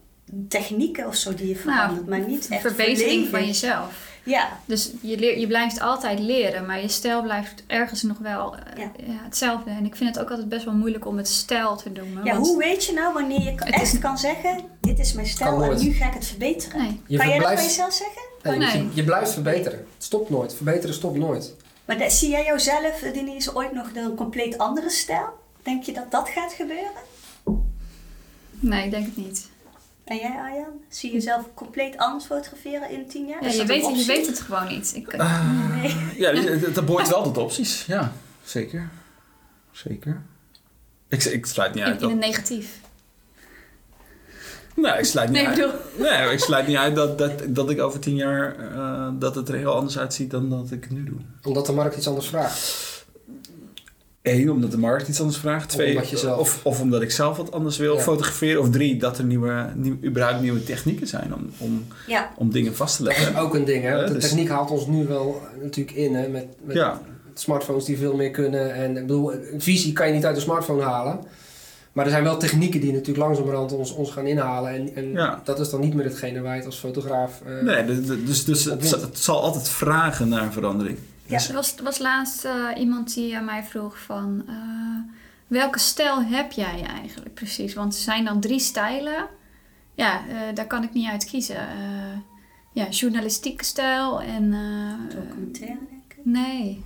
technieken 0.48 1.08
of 1.08 1.16
zo 1.16 1.34
die 1.34 1.48
je 1.48 1.56
verandert, 1.56 2.08
maar 2.08 2.20
niet 2.28 2.48
echt 2.50 2.62
verbetering 2.62 3.28
van 3.30 3.46
jezelf. 3.46 4.14
Ja, 4.24 4.60
Dus 4.66 4.92
je, 5.02 5.18
leer, 5.18 5.40
je 5.40 5.48
blijft 5.48 5.80
altijd 5.82 6.20
leren, 6.20 6.66
maar 6.66 6.82
je 6.82 6.88
stijl 6.88 7.22
blijft 7.22 7.64
ergens 7.68 8.02
nog 8.04 8.18
wel 8.18 8.56
eh, 8.56 8.62
Ja. 8.78 8.92
ja, 9.06 9.20
hetzelfde. 9.24 9.70
En 9.70 9.86
ik 9.86 9.96
vind 9.96 10.16
het 10.16 10.24
ook 10.24 10.30
altijd 10.30 10.50
best 10.50 10.66
wel 10.66 10.74
moeilijk 10.74 11.06
om 11.06 11.18
het 11.18 11.28
stijl 11.28 11.76
te 11.76 11.90
noemen. 11.90 12.24
ja 12.26 12.36
hoe 12.38 12.58
weet 12.58 12.86
je 12.86 12.94
nou 12.94 13.14
wanneer 13.14 13.42
je 13.42 13.56
echt 13.60 13.94
is- 13.94 14.00
kan 14.00 14.18
zeggen, 14.18 14.60
dit 14.82 15.00
is 15.00 15.14
mijn 15.14 15.28
stijl 15.28 15.64
en 15.64 15.84
nu 15.84 15.92
ga 15.92 16.08
ik 16.08 16.14
het 16.14 16.26
verbeteren. 16.26 16.82
Nee. 16.82 17.02
Je 17.08 17.18
kan 17.18 17.28
jij 17.28 17.40
dat 17.40 17.48
van 17.54 17.64
jezelf 17.64 17.94
zeggen? 17.94 18.22
Nee, 18.44 18.58
Nee. 18.58 18.84
Je, 18.84 18.90
je 18.94 19.04
blijft 19.04 19.32
verbeteren. 19.32 19.80
Het 19.80 20.04
stopt 20.04 20.30
nooit. 20.30 20.54
Verbeteren 20.54 20.96
stopt 20.96 21.18
nooit. 21.18 21.56
Maar 21.86 21.98
dat- 21.98 22.12
zie 22.12 22.30
jij 22.30 22.46
jouzelf, 22.46 23.02
eh, 23.02 23.14
Denise, 23.14 23.56
ooit 23.56 23.72
nog 23.74 23.88
een 23.94 24.16
compleet 24.16 24.58
andere 24.58 24.90
stijl? 24.90 25.30
Denk 25.64 25.84
je 25.84 25.94
dat 25.94 26.12
dat 26.12 26.30
gaat 26.30 26.54
gebeuren? 26.54 26.92
Nee, 28.60 28.86
ik 28.86 28.92
denk 28.92 29.06
het 29.06 29.18
niet. 29.18 29.50
En 30.04 30.18
jij, 30.18 30.36
Arjan? 30.38 30.82
Zie 30.90 31.10
je 31.10 31.16
jezelf 31.16 31.46
compleet 31.54 31.98
anders 31.98 32.26
fotograferen 32.26 32.90
in 32.90 33.08
tien 33.08 33.26
jaar? 33.28 33.44
Ja, 33.44 33.52
je, 33.52 33.66
weet, 33.66 33.98
je 33.98 34.06
weet 34.06 34.28
het 34.28 34.40
gewoon 34.40 34.68
niet. 34.68 34.92
Ik, 34.96 35.16
Nee. 35.18 35.96
Ja, 36.18 36.32
dat, 36.32 36.76
dat 36.76 36.86
behoort 36.86 37.08
wel 37.10 37.24
tot 37.24 37.38
opties. 37.38 37.86
Ja, 37.86 38.14
zeker. 38.44 38.90
Zeker. 39.72 40.22
Ik, 41.10 41.24
ik 41.24 41.46
sluit 41.46 41.74
niet 41.74 41.84
in, 41.84 41.90
uit 41.92 42.02
in 42.02 42.02
dat... 42.02 42.12
een 42.12 42.18
negatief. 42.18 42.80
Nee, 44.76 44.92
ik 44.98 45.06
sluit 45.06 45.30
niet 45.30 45.38
Nee, 45.38 45.48
uit. 45.48 45.56
bedoel... 45.56 45.72
Nee, 46.10 46.32
ik 46.34 46.40
sluit 46.40 46.68
niet 46.68 46.78
uit 46.78 46.96
dat, 46.96 47.18
dat, 47.18 47.32
dat 47.48 47.70
ik 47.70 47.82
over 47.82 48.00
tien 48.00 48.16
jaar... 48.16 48.56
eh, 48.74 49.08
dat 49.20 49.36
het 49.36 49.50
er 49.50 49.56
heel 49.56 49.74
anders 49.76 49.98
uitziet 50.00 50.32
dan 50.32 50.50
dat 50.50 50.72
ik 50.72 50.84
het 50.84 50.92
nu 50.92 51.04
doe. 51.04 51.18
Omdat 51.44 51.66
de 51.66 51.72
markt 51.72 51.96
iets 51.98 52.08
anders 52.08 52.28
vraagt. 52.28 52.84
Eén, 54.22 54.50
omdat 54.52 54.72
de 54.72 54.78
markt 54.78 55.08
iets 55.08 55.20
anders 55.20 55.38
vraagt. 55.38 55.70
Twee, 55.70 55.94
omdat 55.96 56.10
je 56.10 56.18
zelf- 56.18 56.40
of, 56.40 56.60
of 56.64 56.82
omdat 56.82 57.02
ik 57.02 57.12
zelf 57.12 57.38
wat 57.38 57.52
anders 57.52 57.78
wil 57.78 57.96
Ja. 57.96 58.02
fotograferen. 58.02 58.62
Of 58.62 58.70
drie, 58.70 58.98
dat 58.98 59.18
er 59.18 59.24
nieuwe, 59.24 59.70
nieuw, 59.76 59.98
überhaupt 60.04 60.42
nieuwe 60.42 60.64
technieken 60.64 61.08
zijn 61.08 61.34
om, 61.34 61.50
om, 61.58 61.86
Ja, 62.08 62.32
om 62.38 62.52
dingen 62.52 62.76
vast 62.76 62.98
te 62.98 63.04
Dat 63.04 63.12
is 63.12 63.18
leggen. 63.20 63.38
ook 63.42 63.54
een 63.56 63.66
ding, 63.66 63.84
hè? 63.84 64.06
de 64.06 64.14
dus- 64.14 64.24
techniek 64.24 64.50
haalt 64.50 64.72
ons 64.72 64.88
nu 64.88 65.08
wel 65.08 65.42
natuurlijk 65.62 65.96
in, 65.98 66.16
hè? 66.16 66.28
Met, 66.28 66.46
met 66.64 66.76
Ja. 66.76 67.02
smartphones 67.34 67.86
die 67.86 67.98
veel 67.98 68.16
meer 68.16 68.32
kunnen. 68.32 68.74
En 68.74 68.98
ik 68.98 69.08
bedoel, 69.08 69.34
een 69.34 69.62
visie 69.62 69.94
kan 69.94 70.08
je 70.08 70.14
niet 70.14 70.26
uit 70.26 70.36
de 70.36 70.42
smartphone 70.42 70.84
halen. 70.84 71.20
Maar 71.96 72.06
er 72.06 72.12
zijn 72.12 72.24
wel 72.24 72.38
technieken 72.38 72.82
die 72.82 72.92
natuurlijk 72.92 73.18
langzamerhand 73.26 73.72
ons, 73.72 73.92
ons 73.94 74.12
gaan 74.12 74.28
inhalen. 74.28 74.74
En, 74.74 74.96
en 74.96 75.12
Ja. 75.12 75.42
dat 75.44 75.60
is 75.60 75.70
dan 75.70 75.80
niet 75.80 75.94
meer 75.94 76.06
hetgene 76.06 76.42
waar 76.42 76.52
je 76.52 76.58
het 76.58 76.66
als 76.66 76.78
fotograaf... 76.80 77.42
eh, 77.46 77.62
Nee, 77.62 77.86
dus, 77.86 78.06
dus, 78.26 78.44
dus 78.46 78.64
het, 78.66 78.86
zal- 78.88 79.00
het 79.02 79.20
zal 79.20 79.42
altijd 79.42 79.70
vragen 79.70 80.28
naar 80.30 80.52
verandering. 80.52 80.98
Ja. 81.26 81.40
Er 81.48 81.54
was, 81.54 81.76
was 81.84 82.00
laatst 82.00 82.46
eh, 82.46 82.54
iemand 82.78 83.14
die 83.14 83.38
aan 83.38 83.46
mij 83.46 83.64
vroeg 83.64 84.00
van... 84.00 84.44
eh, 84.48 84.54
welke 85.48 85.80
stijl 85.80 86.24
heb 86.24 86.52
jij 86.52 86.84
eigenlijk 87.02 87.34
precies? 87.34 87.74
Want 87.74 87.94
er 87.94 88.00
zijn 88.02 88.26
dan 88.26 88.40
drie 88.40 88.60
stijlen. 88.60 89.28
Ja, 89.94 90.22
eh, 90.28 90.56
daar 90.56 90.68
kan 90.68 90.84
ik 90.84 90.94
niet 90.94 91.10
uit 91.10 91.26
kiezen. 91.26 91.56
Eh, 91.58 92.18
ja, 92.72 92.90
journalistieke 92.90 93.64
stijl 93.64 94.22
en... 94.22 94.54
eh, 94.54 95.16
documentaire 95.16 95.80
denk 95.90 96.04
ik. 96.08 96.18
nee. 96.24 96.84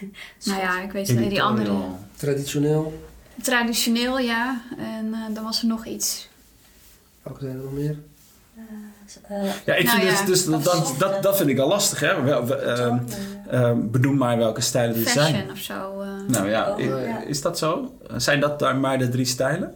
nou 0.44 0.60
ja, 0.60 0.80
ik 0.82 0.92
weet 0.92 1.14
niet, 1.18 1.30
die 1.30 1.42
andere. 1.42 1.72
Traditioneel. 2.16 3.04
Traditioneel, 3.42 4.18
ja. 4.18 4.60
En 4.78 5.14
eh, 5.14 5.34
dan 5.34 5.44
was 5.44 5.60
er 5.62 5.66
nog 5.68 5.86
iets. 5.86 6.28
Welke 7.22 7.40
zijn 7.40 7.56
er 7.56 7.62
nog 7.62 7.72
meer? 7.72 7.96
Eh, 9.22 9.44
Ja, 9.66 9.74
ik 9.74 9.84
Nou 9.84 9.98
vind 10.00 10.10
ja. 10.18 10.24
dus, 10.24 10.44
dus 10.44 10.44
dat, 10.44 10.64
dat, 10.64 10.94
dat, 10.98 11.22
dat 11.22 11.36
vind 11.36 11.48
ik 11.48 11.58
al 11.58 11.68
lastig. 11.68 12.00
Hè? 12.00 12.22
Wel, 12.22 12.46
we- 12.46 12.54
ehm, 12.54 12.98
ehm, 13.50 13.78
benoem 13.90 14.16
maar 14.16 14.36
welke 14.38 14.60
stijlen 14.60 14.96
er 15.04 15.10
zijn. 15.10 15.34
Fashion 15.34 15.50
of 15.50 15.58
zo. 15.58 16.00
eh. 16.00 16.08
Nou 16.28 16.48
ja, 16.48 16.70
Oh, 16.72 16.80
ja. 16.80 17.22
is 17.22 17.42
dat 17.42 17.58
zo? 17.58 17.96
Zijn 18.16 18.40
dat 18.40 18.58
daar 18.58 18.76
maar 18.76 18.98
de 18.98 19.08
drie 19.08 19.24
stijlen? 19.24 19.74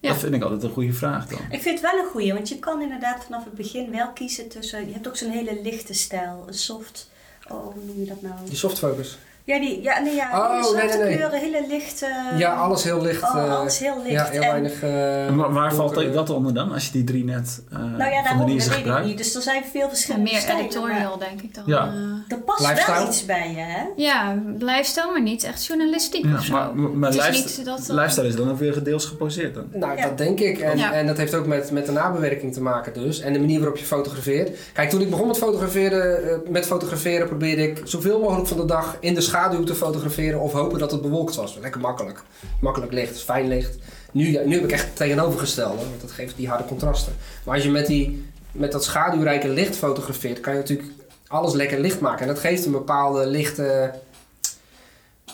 Ja. 0.00 0.10
Dat 0.10 0.18
vind 0.18 0.34
ik 0.34 0.42
altijd 0.42 0.62
een 0.62 0.70
goede 0.70 0.92
vraag 0.92 1.26
dan. 1.26 1.38
Ik 1.50 1.62
vind 1.62 1.80
het 1.80 1.90
wel 1.92 2.00
een 2.04 2.10
goeie, 2.10 2.32
want 2.32 2.48
je 2.48 2.58
kan 2.58 2.82
inderdaad 2.82 3.24
vanaf 3.24 3.44
het 3.44 3.54
begin 3.54 3.90
wel 3.90 4.08
kiezen 4.12 4.48
tussen... 4.48 4.86
Je 4.86 4.92
hebt 4.92 5.08
ook 5.08 5.16
zo'n 5.16 5.30
hele 5.30 5.60
lichte 5.62 5.94
stijl, 5.94 6.44
een 6.46 6.54
soft... 6.54 7.10
Oh, 7.48 7.64
hoe 7.74 7.84
noem 7.84 8.00
je 8.00 8.06
dat 8.06 8.22
nou? 8.22 8.34
Die 8.48 8.56
softfocus. 8.56 9.18
Ja, 9.46 9.58
die, 9.60 9.82
ja, 9.82 9.98
nee, 10.00 10.14
ja, 10.14 10.28
Oh, 10.34 10.46
hele 10.50 10.60
nee, 10.60 10.70
zwarte 10.70 10.96
nee, 10.96 11.06
nee. 11.06 11.16
kleuren, 11.16 11.38
hele 11.40 11.64
lichte... 11.68 12.06
ja, 12.36 12.54
alles 12.54 12.84
heel 12.84 13.02
licht. 13.02 13.22
oh, 13.22 13.36
eh, 13.36 13.58
alles 13.58 13.78
heel 13.78 13.96
licht. 14.02 14.10
Ja, 14.12 14.24
heel 14.24 14.42
En- 14.42 14.48
weinig... 14.50 14.82
eh, 14.82 15.26
En 15.26 15.36
wa- 15.36 15.50
waar 15.52 15.74
valt 15.74 15.94
dat 16.12 16.30
onder 16.30 16.54
dan, 16.54 16.72
als 16.72 16.86
je 16.86 16.92
die 16.92 17.04
drie 17.04 17.24
net 17.24 17.62
uh, 17.72 17.78
Nou 17.78 17.88
ja, 17.90 17.96
van 17.96 18.22
daarom, 18.24 18.38
dat 18.40 18.48
weet 18.48 18.66
ik 18.66 18.72
gebruikt? 18.72 19.06
niet. 19.06 19.18
Dus 19.18 19.34
er 19.34 19.42
zijn 19.42 19.62
veel 19.72 19.82
En 19.82 19.88
verschillende 19.88 20.30
meer 20.30 20.40
stijlen. 20.40 20.64
editorial, 20.64 21.18
denk 21.18 21.42
ik 21.42 21.54
dan. 21.54 21.64
Ja. 21.66 21.86
eh. 21.86 21.92
Er 22.36 22.38
past 22.42 22.60
Lifestyle? 22.68 22.98
wel 22.98 23.06
iets 23.08 23.24
bij 23.24 23.50
je, 23.50 23.60
hè? 23.60 23.82
ja, 23.96 24.38
lifestyle, 24.58 25.10
maar 25.12 25.22
niet 25.22 25.44
echt 25.44 25.66
journalistiek 25.66 26.24
Ja, 26.24 26.34
of 26.34 26.44
zo. 26.44 26.72
maar 26.74 27.08
is 27.10 27.16
lifestyle, 27.16 27.64
dat, 27.64 27.80
eh, 27.88 27.94
lifestyle 27.96 28.26
is 28.28 28.36
dan 28.36 28.50
ook 28.50 28.58
weer 28.58 28.72
gedeels 28.72 29.04
geposeerd 29.06 29.54
dan. 29.54 29.66
Nou, 29.72 29.96
Ja. 29.96 30.06
dat 30.06 30.18
denk 30.18 30.40
ik. 30.40 30.58
En, 30.58 30.78
Ja. 30.78 30.92
en 30.92 31.06
dat 31.06 31.16
heeft 31.16 31.34
ook 31.34 31.46
met, 31.46 31.70
met 31.70 31.86
de 31.86 31.92
nabewerking 31.92 32.52
te 32.52 32.60
maken 32.62 32.92
dus. 32.92 33.20
En 33.20 33.32
de 33.32 33.38
manier 33.38 33.58
waarop 33.58 33.76
je 33.76 33.84
fotografeert. 33.84 34.58
Kijk, 34.72 34.90
toen 34.90 35.00
ik 35.00 35.10
begon 35.10 35.26
met 35.26 35.38
fotograferen, 35.38 36.28
eh, 36.30 36.50
met 36.50 36.66
fotograferen 36.66 37.26
probeerde 37.26 37.62
ik 37.70 37.80
zoveel 37.84 38.20
mogelijk 38.20 38.48
van 38.48 38.56
de 38.56 38.64
dag 38.64 38.96
in 39.00 39.14
de 39.14 39.20
schaduw 39.34 39.64
te 39.64 39.74
fotograferen 39.74 40.40
of 40.40 40.52
hopen 40.52 40.78
dat 40.78 40.90
het 40.90 41.02
bewolkt 41.02 41.34
was. 41.34 41.58
Lekker 41.60 41.80
makkelijk. 41.80 42.22
Makkelijk 42.60 42.92
licht, 42.92 43.20
fijn 43.20 43.48
licht. 43.48 43.78
Nu, 44.12 44.44
nu 44.44 44.54
heb 44.54 44.64
ik 44.64 44.72
echt 44.72 44.84
het 44.84 44.96
tegenovergestelde, 44.96 45.76
want 45.76 46.00
dat 46.00 46.10
geeft 46.10 46.36
die 46.36 46.48
harde 46.48 46.64
contrasten. 46.64 47.12
Maar 47.44 47.54
als 47.54 47.64
je 47.64 47.70
met, 47.70 47.86
die, 47.86 48.24
met 48.52 48.72
dat 48.72 48.84
schaduwrijke 48.84 49.48
licht 49.48 49.76
fotografeert, 49.76 50.40
kan 50.40 50.52
je 50.52 50.58
natuurlijk 50.58 50.88
alles 51.26 51.52
lekker 51.52 51.80
licht 51.80 52.00
maken. 52.00 52.20
En 52.20 52.26
dat 52.26 52.38
geeft 52.38 52.64
een 52.64 52.72
bepaalde 52.72 53.26
lichte, 53.26 53.90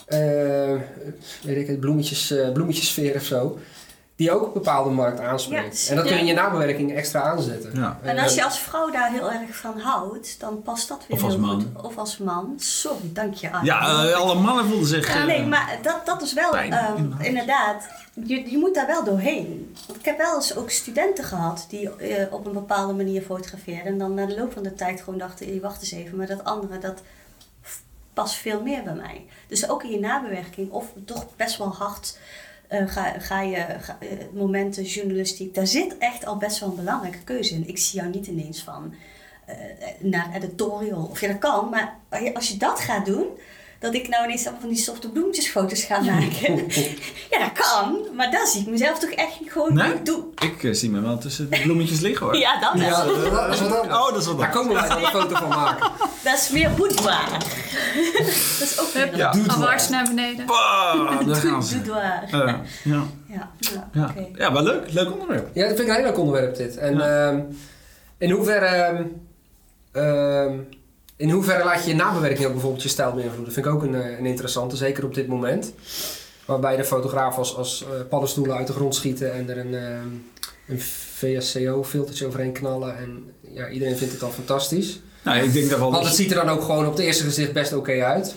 eh 0.05 0.75
weet 1.43 1.57
ik 1.57 1.67
het, 1.67 1.79
bloemetjes, 1.79 2.31
eh, 2.31 2.51
bloemetjesfeer 2.51 3.15
of 3.15 3.23
zo. 3.23 3.59
Die 4.21 4.31
ook 4.31 4.45
een 4.45 4.53
bepaalde 4.53 4.89
markt 4.89 5.19
aanspreekt. 5.19 5.81
Ja, 5.81 5.89
en 5.89 5.95
dat 5.95 6.05
kun 6.05 6.13
je 6.13 6.19
in 6.19 6.25
je 6.25 6.33
nabewerking 6.33 6.95
extra 6.95 7.21
aanzetten. 7.21 7.71
Ja. 7.75 7.99
En 8.01 8.17
als 8.17 8.35
je 8.35 8.43
als 8.43 8.59
vrouw 8.59 8.91
daar 8.91 9.11
heel 9.11 9.31
erg 9.31 9.55
van 9.55 9.79
houdt, 9.79 10.39
dan 10.39 10.61
past 10.61 10.87
dat 10.87 11.05
weer 11.07 11.17
Of 11.17 11.23
als 11.23 11.33
heel 11.33 11.41
man. 11.41 11.61
goed. 11.75 11.83
Of 11.85 11.97
als 11.97 12.17
man. 12.17 12.53
Sorry, 12.57 13.09
dank 13.13 13.33
je. 13.33 13.51
Anne. 13.51 13.65
Ja, 13.65 13.79
eh, 13.79 14.13
alle 14.13 14.35
mannen 14.35 14.65
voelden 14.65 14.87
zich... 14.87 15.07
Ja, 15.13 15.19
eh, 15.19 15.25
nee, 15.25 15.45
maar 15.45 15.79
dat, 15.81 16.05
dat 16.05 16.21
is 16.21 16.33
wel, 16.33 16.51
Pijn, 16.51 16.73
ehm, 16.73 17.11
inderdaad. 17.19 17.87
je, 18.25 18.51
je 18.51 18.57
moet 18.57 18.75
daar 18.75 18.87
wel 18.87 19.03
doorheen. 19.03 19.75
Want 19.87 19.99
ik 19.99 20.05
heb 20.05 20.17
wel 20.17 20.35
eens 20.35 20.55
ook 20.55 20.69
studenten 20.69 21.23
gehad 21.23 21.65
die 21.69 21.95
eh, 21.95 22.33
op 22.33 22.45
een 22.45 22.53
bepaalde 22.53 22.93
manier 22.93 23.21
fotografeerden. 23.21 23.85
En 23.85 23.97
dan 23.97 24.13
na 24.13 24.25
de 24.25 24.35
loop 24.37 24.53
van 24.53 24.63
de 24.63 24.73
tijd 24.73 25.01
gewoon 25.01 25.19
dachten, 25.19 25.61
wacht 25.61 25.81
eens 25.81 25.91
even, 25.91 26.17
maar 26.17 26.27
dat 26.27 26.43
andere, 26.43 26.77
dat 26.77 27.01
past 28.13 28.35
veel 28.35 28.61
meer 28.61 28.83
bij 28.83 28.95
mij. 28.95 29.25
Dus 29.47 29.69
ook 29.69 29.83
in 29.83 29.91
je 29.91 29.99
nabewerking, 29.99 30.71
of 30.71 30.85
toch 31.05 31.25
best 31.35 31.57
wel 31.57 31.73
hard 31.75 32.17
eh, 32.71 32.87
ga, 32.87 33.19
ga 33.19 33.41
je 33.41 33.55
eh, 33.57 33.79
momenten, 34.33 34.83
journalistiek, 34.83 35.55
daar 35.55 35.67
zit 35.67 35.97
echt 35.97 36.25
al 36.25 36.37
best 36.37 36.59
wel 36.59 36.69
een 36.69 36.75
belangrijke 36.75 37.23
keuze 37.23 37.53
in. 37.53 37.67
Ik 37.67 37.77
zie 37.77 37.99
jou 37.99 38.11
niet 38.11 38.27
ineens 38.27 38.63
van 38.63 38.93
eh, 39.45 39.55
naar 39.99 40.35
editorial. 40.35 41.03
Of 41.03 41.21
ja, 41.21 41.27
dat 41.27 41.37
kan, 41.37 41.69
maar 41.69 41.99
als 42.33 42.47
je 42.47 42.57
dat 42.57 42.79
gaat 42.79 43.05
doen, 43.05 43.25
dat 43.81 43.93
ik 43.93 44.07
nou 44.07 44.23
ineens 44.23 44.41
allemaal 44.43 44.59
van 44.61 44.69
die 44.69 44.77
softe 44.77 45.09
bloemetjesfoto's 45.09 45.83
ga 45.83 45.99
maken. 45.99 46.55
ja, 47.31 47.39
dat 47.39 47.51
kan, 47.53 47.97
maar 48.15 48.31
daar 48.31 48.47
zie 48.47 48.61
ik 48.61 48.67
mezelf 48.67 48.99
toch 48.99 49.09
echt 49.09 49.33
gewoon 49.47 49.73
Nee? 49.73 49.93
niet 49.93 50.05
doen. 50.05 50.33
Ik 50.41 50.63
eh, 50.63 50.73
zie 50.73 50.89
me 50.89 51.01
wel 51.01 51.17
tussen 51.17 51.49
de 51.49 51.61
bloemetjes 51.61 51.99
liggen 51.99 52.25
hoor. 52.25 52.35
Ja, 52.45 52.59
dat 52.59 52.73
wel. 52.73 52.81
Ja, 52.87 53.05
dat, 53.05 53.31
dat 53.31 53.53
is 53.53 53.59
wat 53.61 53.79
anders. 53.79 53.97
Oh, 53.99 54.09
dat 54.11 54.21
is 54.21 54.25
wat 54.27 54.39
Daar 54.39 54.49
komen 54.49 54.73
wij 54.73 54.87
dan 54.87 54.97
een 55.03 55.09
foto 55.21 55.35
van 55.35 55.47
maken. 55.49 55.91
Dat 56.23 56.37
is 56.37 56.49
meer 56.49 56.71
boudoir. 56.71 57.29
dat 57.31 58.67
is 58.67 58.79
ook 58.79 58.89
weer 58.93 59.17
Ja. 59.17 59.33
Maar. 59.57 59.87
naar 59.89 60.03
beneden. 60.07 60.45
Bah, 60.45 61.25
daar 61.27 61.35
gaan 61.35 61.63
ze. 61.63 61.75
boudoir. 61.77 62.23
Ja, 62.31 62.61
Ja, 62.83 63.07
ja, 63.27 63.49
ja. 63.93 64.13
ja, 64.35 64.53
wel 64.53 64.63
leuk. 64.63 64.91
Leuk 64.91 65.11
onderwerp. 65.11 65.49
Ja, 65.53 65.67
dat 65.67 65.75
vind 65.77 65.79
ik 65.79 65.87
een 65.87 65.95
heel 66.01 66.09
leuk 66.09 66.17
onderwerp 66.19 66.55
dit. 66.55 66.77
En 66.77 66.97
Ja. 66.97 67.27
ehm, 67.29 67.39
in 68.17 68.31
hoeverre... 68.31 68.65
ehm, 68.65 69.03
ehm, 69.91 70.53
in 71.21 71.29
hoeverre 71.29 71.63
laat 71.63 71.83
je 71.83 71.89
je 71.89 71.95
nabewerking 71.95 72.45
ook 72.45 72.51
bijvoorbeeld 72.51 72.83
je 72.83 72.89
stijl 72.89 73.11
beïnvloeden? 73.11 73.45
Dat 73.45 73.53
vind 73.53 73.65
ik 73.65 73.71
ook 73.71 73.83
een, 73.83 73.95
eh, 73.95 74.17
een 74.17 74.25
interessante, 74.25 74.75
zeker 74.75 75.05
op 75.05 75.13
dit 75.13 75.27
moment. 75.27 75.73
Waarbij 76.45 76.75
de 76.75 76.83
fotograaf 76.83 77.37
als, 77.37 77.55
als 77.55 77.83
eh, 77.83 78.07
paddenstoelen 78.09 78.57
uit 78.57 78.67
de 78.67 78.73
grond 78.73 78.95
schieten 78.95 79.33
en 79.33 79.49
er 79.49 79.57
een, 79.57 79.75
ehm, 79.75 80.07
een 80.67 80.79
VSCO-filtertje 80.79 82.25
overheen 82.25 82.51
knallen. 82.51 82.97
En 82.97 83.33
ja, 83.53 83.69
iedereen 83.69 83.97
vindt 83.97 84.11
het 84.11 84.21
dan 84.21 84.31
fantastisch. 84.31 84.99
Nou, 85.23 85.43
ik 85.43 85.53
denk 85.53 85.69
dat 85.69 85.79
wel... 85.79 85.91
Want 85.91 86.05
het 86.05 86.15
ziet 86.15 86.29
er 86.29 86.45
dan 86.45 86.49
ook 86.49 86.61
gewoon 86.61 86.85
op 86.85 86.91
het 86.91 87.01
eerste 87.01 87.23
gezicht 87.23 87.53
best 87.53 87.73
oké 87.73 88.03
uit. 88.03 88.35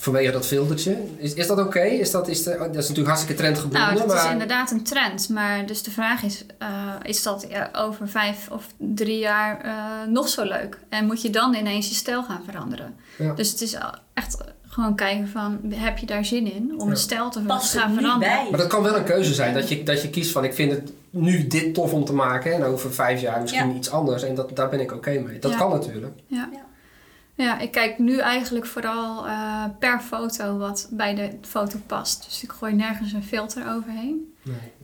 Vanwege 0.00 0.30
dat 0.32 0.46
filtertje. 0.46 0.96
Is, 1.16 1.34
is 1.34 1.46
dat 1.46 1.58
oké? 1.58 1.80
Is 1.82 2.10
dat, 2.10 2.28
is 2.28 2.42
de, 2.42 2.56
dat 2.58 2.68
is 2.68 2.74
natuurlijk 2.88 3.06
hartstikke 3.06 3.34
trendgebonden. 3.42 3.80
Nou, 3.80 3.94
dat 3.96 4.12
is 4.16 4.22
maar... 4.22 4.32
inderdaad 4.32 4.70
een 4.70 4.82
trend. 4.82 5.28
Maar 5.28 5.66
dus 5.66 5.82
de 5.82 5.90
vraag 5.90 6.22
is, 6.22 6.44
eh, 6.58 6.68
is 7.02 7.22
dat 7.22 7.46
ja, 7.48 7.70
over 7.76 8.08
vijf 8.08 8.48
of 8.50 8.66
drie 8.76 9.18
jaar 9.18 9.60
eh, 9.64 10.08
nog 10.08 10.28
zo 10.28 10.42
leuk? 10.44 10.78
En 10.88 11.06
moet 11.06 11.22
je 11.22 11.30
dan 11.30 11.54
ineens 11.54 11.88
je 11.88 11.94
stijl 11.94 12.22
gaan 12.22 12.40
veranderen? 12.50 12.94
Ja. 13.18 13.32
Dus 13.34 13.50
het 13.50 13.60
is 13.60 13.76
echt 14.14 14.36
gewoon 14.68 14.94
kijken 14.96 15.28
van, 15.28 15.58
heb 15.74 15.98
je 15.98 16.06
daar 16.06 16.24
zin 16.24 16.52
in 16.52 16.74
om 16.78 16.84
Ja. 16.84 16.90
een 16.90 16.96
stijl 16.96 17.30
te 17.30 17.40
Past 17.40 17.72
gaan 17.78 17.90
er 17.90 17.96
veranderen? 18.02 18.34
bij. 18.36 18.46
Maar 18.50 18.60
dat 18.60 18.68
kan 18.68 18.82
wel 18.82 18.96
een 18.96 19.04
keuze 19.04 19.34
zijn. 19.34 19.54
Dat 19.54 19.68
je, 19.68 19.82
dat 19.82 20.02
je 20.02 20.10
kiest 20.10 20.32
van 20.32 20.44
ik 20.44 20.54
vind 20.54 20.72
het 20.72 20.92
nu 21.10 21.46
dit 21.46 21.74
tof 21.74 21.92
om 21.92 22.04
te 22.04 22.12
maken. 22.12 22.52
En 22.54 22.64
over 22.64 22.92
vijf 22.92 23.20
jaar 23.20 23.40
misschien 23.40 23.68
Ja. 23.70 23.74
iets 23.76 23.90
anders. 23.90 24.22
En 24.22 24.34
dat, 24.34 24.56
daar 24.56 24.68
ben 24.68 24.80
ik 24.80 24.92
oké 24.92 25.10
mee. 25.18 25.38
Dat 25.38 25.50
Ja. 25.50 25.56
kan 25.58 25.70
natuurlijk. 25.70 26.12
Ja. 26.26 26.48
Ja. 27.42 27.58
ik 27.58 27.70
kijk 27.70 27.98
nu 27.98 28.18
eigenlijk 28.18 28.66
vooral 28.66 29.26
eh, 29.26 29.64
per 29.78 30.00
foto 30.00 30.58
wat 30.58 30.88
bij 30.90 31.14
de 31.14 31.38
foto 31.40 31.78
past. 31.86 32.24
Dus 32.24 32.42
ik 32.42 32.52
gooi 32.52 32.74
nergens 32.74 33.12
een 33.12 33.24
filter 33.24 33.74
overheen. 33.74 34.34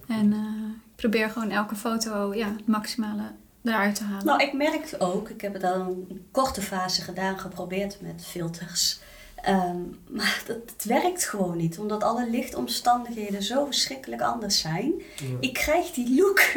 En 0.09 0.33
eh, 0.33 0.39
ik 0.87 0.97
probeer 0.97 1.31
gewoon 1.31 1.51
elke 1.51 1.75
foto 1.75 2.35
ja, 2.35 2.47
het 2.47 2.67
maximale 2.67 3.23
eruit 3.63 3.95
te 3.95 4.05
halen. 4.05 4.27
Nou, 4.27 4.43
ik 4.43 4.53
merk 4.53 4.95
ook, 4.99 5.29
ik 5.29 5.41
heb 5.41 5.53
het 5.53 5.65
al 5.65 5.81
een 5.81 6.27
korte 6.31 6.63
fase 6.63 7.03
gedaan, 7.03 7.39
geprobeerd 7.39 8.01
met 8.01 8.25
filters. 8.27 8.99
Ehm, 9.43 9.77
maar 10.17 10.43
dat, 10.47 10.57
het 10.77 10.85
werkt 10.85 11.25
gewoon 11.25 11.57
niet, 11.57 11.79
omdat 11.79 12.03
alle 12.03 12.31
lichtomstandigheden 12.31 13.43
zo 13.43 13.65
verschrikkelijk 13.65 14.23
anders 14.23 14.61
zijn. 14.61 14.93
Ik 15.41 15.53
krijg 15.53 15.91
die 15.91 16.15
look. 16.17 16.41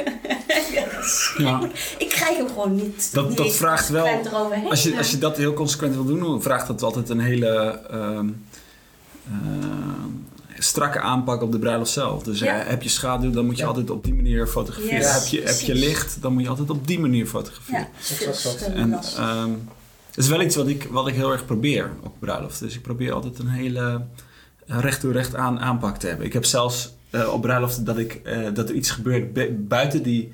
Ja, 1.38 1.60
dat. 1.60 1.70
Ik 1.98 2.10
krijg 2.10 2.38
hem 2.38 2.48
gewoon 2.48 2.76
niet. 2.76 3.14
Dat- 3.14 3.28
niet 3.28 3.38
dat 3.38 3.54
vraagt 3.56 3.90
wel-. 3.90 4.08
Als 4.70 4.84
je, 4.84 4.98
als 4.98 5.12
je 5.12 5.18
dat 5.18 5.38
heel 5.38 5.54
consequent 5.54 5.94
wil 5.96 6.06
doen, 6.06 6.20
dan 6.20 6.42
vraagt 6.42 6.68
dat 6.68 6.84
altijd 6.84 7.10
een 7.10 7.20
hele 7.20 7.82
ehm, 7.90 8.30
ehm, 9.32 10.08
strakke 10.58 11.00
aanpak 11.00 11.42
op 11.42 11.52
de 11.52 11.60
bruiloft 11.60 11.92
zelf. 11.92 12.24
Dus 12.24 12.40
Ja. 12.40 12.60
eh, 12.62 12.68
heb 12.70 12.84
je 12.84 12.90
schaduw, 12.90 13.32
dan 13.32 13.46
moet 13.46 13.56
je 13.56 13.62
Ja. 13.62 13.68
altijd 13.68 13.90
op 13.90 14.04
die 14.04 14.14
manier 14.14 14.48
fotograferen. 14.48 14.98
Yes, 14.98 15.14
heb, 15.14 15.28
je, 15.28 15.42
heb 15.48 15.60
je 15.60 15.76
licht, 15.76 16.22
dan 16.22 16.34
moet 16.34 16.44
je 16.44 16.50
altijd 16.50 16.70
op 16.70 16.88
die 16.88 17.00
manier 17.00 17.26
fotograferen. 17.28 17.80
Ja, 17.80 17.88
het 17.94 18.10
is 18.10 19.16
is 20.18 20.28
wel 20.28 20.42
iets 20.42 20.56
wat 20.56 20.68
ik, 20.68 20.88
wat 20.92 21.08
ik 21.08 21.14
heel 21.16 21.32
erg 21.32 21.46
probeer 21.46 21.90
op 22.04 22.14
bruiloft. 22.20 22.60
Dus 22.60 22.76
ik 22.76 22.82
probeer 22.82 23.14
altijd 23.14 23.40
een 23.40 23.48
hele 23.50 24.02
eh, 24.68 24.80
recht 24.80 25.00
toe 25.00 25.12
recht 25.12 25.36
aan 25.36 25.60
aanpak 25.60 25.98
te 25.98 26.08
hebben. 26.08 26.26
Ik 26.26 26.34
heb 26.34 26.46
zelfs 26.46 26.94
eh, 27.10 27.34
op 27.34 27.42
bruiloften 27.42 27.84
dat, 27.84 27.98
ik, 27.98 28.14
eh, 28.24 28.38
dat 28.54 28.70
er 28.70 28.76
iets 28.76 28.92
gebeurt 28.92 29.34
bu- 29.34 29.52
buiten 29.58 30.04
die... 30.04 30.32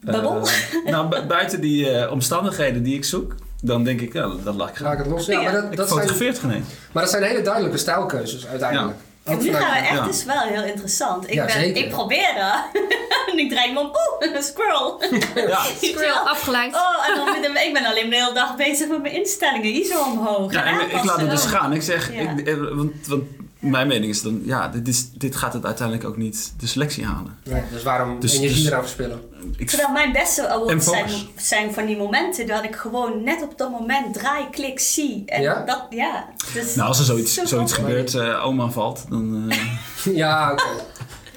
Babbel? 0.00 0.46
nou, 0.90 1.08
bu- 1.08 1.26
buiten 1.26 1.60
die 1.60 1.90
eh, 1.90 2.12
omstandigheden 2.12 2.82
die 2.82 2.94
ik 2.94 3.04
zoek. 3.04 3.34
Dan 3.60 3.84
denk 3.84 4.00
ik, 4.00 4.12
ja, 4.12 4.32
dat 4.44 4.54
laat 4.54 4.68
ik 4.68 4.76
Raak 4.76 4.92
gaan. 4.96 4.98
het 5.02 5.06
los. 5.06 5.26
Ja, 5.26 5.42
maar, 5.42 5.52
dat, 5.52 5.64
Ik 5.70 5.76
dat 5.76 5.88
zijn, 5.88 5.98
fotografeer 6.00 6.28
het 6.28 6.38
geen 6.38 6.50
eens. 6.50 6.66
maar 6.92 7.02
dat 7.02 7.12
zijn 7.12 7.22
hele 7.22 7.42
duidelijke 7.42 7.78
stijlkeuzes 7.78 8.46
uiteindelijk. 8.46 8.96
Nu 9.24 9.54
gaan 9.54 9.70
we 9.70 9.76
echt, 9.88 9.98
ja. 9.98 10.08
is 10.08 10.24
wel 10.24 10.40
heel 10.40 10.62
interessant. 10.62 11.28
Ik, 11.28 11.34
Ja, 11.34 11.44
ben, 11.44 11.54
zeker. 11.54 11.82
ik 11.84 11.90
probeer 11.90 12.34
dat. 12.34 12.82
en 13.32 13.38
ik 13.38 13.50
draai 13.50 13.72
me 13.72 13.80
om, 13.80 13.86
oeh, 13.86 14.34
een 14.34 14.42
squirrel. 14.42 15.00
Ja. 15.48 15.60
Squirrel 15.82 16.28
afgeleid. 16.28 16.74
Oh, 16.74 17.08
en 17.34 17.42
dan 17.42 17.56
ik 17.56 17.72
ben 17.72 17.84
alleen 17.84 18.10
de 18.10 18.16
hele 18.16 18.32
dag 18.34 18.56
bezig 18.56 18.88
met 18.88 19.02
mijn 19.02 19.14
instellingen. 19.14 19.72
Hier 19.72 19.84
zo 19.84 20.02
omhoog. 20.02 20.52
Ja, 20.52 20.64
en 20.64 20.80
ik 20.80 21.04
laat 21.04 21.20
het 21.20 21.30
dus 21.30 21.44
gaan. 21.44 21.72
Ik 21.72 21.82
zeg, 21.82 22.12
Ja. 22.12 22.20
ik, 22.36 22.46
eh, 22.46 22.54
want, 22.74 22.92
want 23.06 23.22
mijn 23.62 23.86
mening 23.86 24.10
is 24.10 24.22
dan, 24.22 24.40
ja, 24.44 24.68
dit, 24.68 24.88
is, 24.88 25.10
dit 25.12 25.36
gaat 25.36 25.52
het 25.52 25.64
uiteindelijk 25.64 26.08
ook 26.08 26.16
niet 26.16 26.52
de 26.58 26.66
selectie 26.66 27.04
halen. 27.04 27.36
Nee, 27.44 27.62
dus 27.72 27.82
waarom 27.82 28.20
Dus- 28.20 28.34
energie 28.36 28.56
dus- 28.56 28.66
eraan 28.66 28.80
verspillen? 28.82 29.20
Ik, 29.56 29.68
Terwijl 29.68 29.92
mijn 29.92 30.12
beste 30.12 30.48
awards 30.48 30.84
zijn, 30.86 31.10
zijn 31.36 31.72
van 31.72 31.86
die 31.86 31.96
momenten 31.96 32.46
dat 32.46 32.64
ik 32.64 32.76
gewoon 32.76 33.22
net 33.24 33.42
op 33.42 33.58
dat 33.58 33.70
moment 33.70 34.14
draai, 34.14 34.50
klik, 34.50 34.80
zie. 34.80 35.22
En 35.26 35.42
Ja? 35.42 35.64
dat, 35.64 35.86
ja. 35.90 36.28
Dus 36.54 36.74
nou, 36.74 36.88
als 36.88 36.98
er 36.98 37.04
zoiets, 37.04 37.34
zo 37.34 37.44
zoiets 37.44 37.72
gebeurt, 37.72 38.14
eh, 38.14 38.46
oma 38.46 38.68
valt, 38.68 39.04
dan 39.08 39.50
eh 39.50 39.56
Ja, 40.22 40.52
oké. 40.52 40.62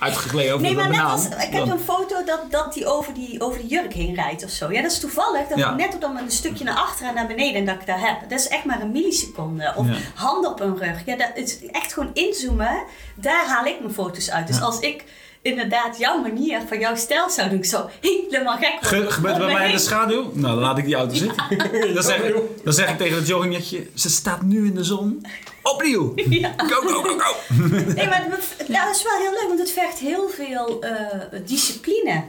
Uitgegleden 0.05 0.53
over 0.53 0.65
Nee, 0.65 0.75
de 0.75 0.79
maar 0.81 0.89
net 0.89 0.97
banaan. 0.97 1.11
als, 1.13 1.25
ik 1.25 1.31
heb 1.51 1.51
dan- 1.51 1.69
een 1.71 1.79
foto 1.79 2.23
dat, 2.25 2.39
dat 2.49 2.73
die 2.73 2.85
over, 2.87 3.13
die 3.13 3.41
over 3.41 3.59
de 3.61 3.67
jurk 3.67 3.93
heen 3.93 4.15
rijdt 4.15 4.43
of 4.43 4.49
zo. 4.49 4.71
Ja, 4.71 4.81
dat 4.81 4.91
is 4.91 4.99
toevallig. 4.99 5.47
Dat 5.47 5.57
Ja. 5.57 5.69
ik 5.71 5.77
net 5.77 5.93
op 5.93 6.01
dat 6.01 6.09
moment 6.09 6.31
een 6.31 6.37
stukje 6.37 6.63
naar 6.63 6.75
achteren 6.77 7.09
en 7.09 7.15
naar 7.15 7.27
beneden 7.27 7.55
en 7.55 7.65
dat 7.65 7.75
ik 7.75 7.85
dat 7.85 7.99
heb. 7.99 8.29
Dat 8.29 8.39
is 8.39 8.47
echt 8.47 8.65
maar 8.65 8.81
een 8.81 8.91
milliseconde. 8.91 9.73
Of 9.75 9.87
Ja. 9.87 9.93
handen 10.15 10.51
op 10.51 10.59
een 10.59 10.77
rug. 10.77 11.05
Ja, 11.05 11.15
dat 11.15 11.31
is 11.33 11.57
echt 11.71 11.93
gewoon 11.93 12.09
inzoomen. 12.13 12.83
Daar 13.15 13.45
haal 13.47 13.65
ik 13.65 13.79
mijn 13.79 13.93
foto's 13.93 14.29
uit. 14.31 14.47
Dus 14.47 14.61
als 14.61 14.79
ik 14.79 15.03
inderdaad 15.45 15.97
jouw 15.97 16.21
manier 16.21 16.62
van 16.67 16.79
jouw 16.79 16.95
stijl 16.95 17.29
zou 17.29 17.49
doen, 17.49 17.58
ik 17.58 17.65
zo 17.65 17.89
helemaal 18.01 18.58
gek 18.58 18.77
Ge- 18.81 18.95
worden. 18.95 19.12
gebeurt 19.13 19.38
bij 19.38 19.53
mij 19.53 19.65
in 19.67 19.71
de 19.71 19.79
schaduw? 19.81 20.21
Nou, 20.34 20.53
dan 20.53 20.63
laat 20.63 20.77
ik 20.77 20.86
die 20.86 20.95
auto 20.95 21.15
zitten. 21.15 21.43
Dan, 21.93 22.03
zeg 22.03 22.17
ik, 22.23 22.36
dan 22.63 22.73
zeg 22.73 22.89
ik 22.89 22.97
tegen 22.97 23.17
het 23.17 23.27
joggingnetje, 23.27 23.88
ze 23.93 24.10
staat 24.10 24.41
nu 24.41 24.65
in 24.65 24.75
de 24.75 24.84
zon. 24.84 25.25
Opnieuw. 25.63 26.13
Ja. 26.29 26.53
Go, 26.58 26.88
go, 26.88 27.01
go, 27.01 27.17
go. 27.19 27.36
Nee, 27.95 28.08
maar 28.08 28.27
het- 28.29 28.67
dat 28.67 28.95
is 28.95 29.03
wel 29.03 29.17
heel 29.19 29.31
leuk, 29.31 29.45
want 29.47 29.60
het 29.60 29.71
vergt 29.71 29.97
heel 29.99 30.29
veel 30.29 30.81
eh, 30.81 31.39
discipline 31.45 32.23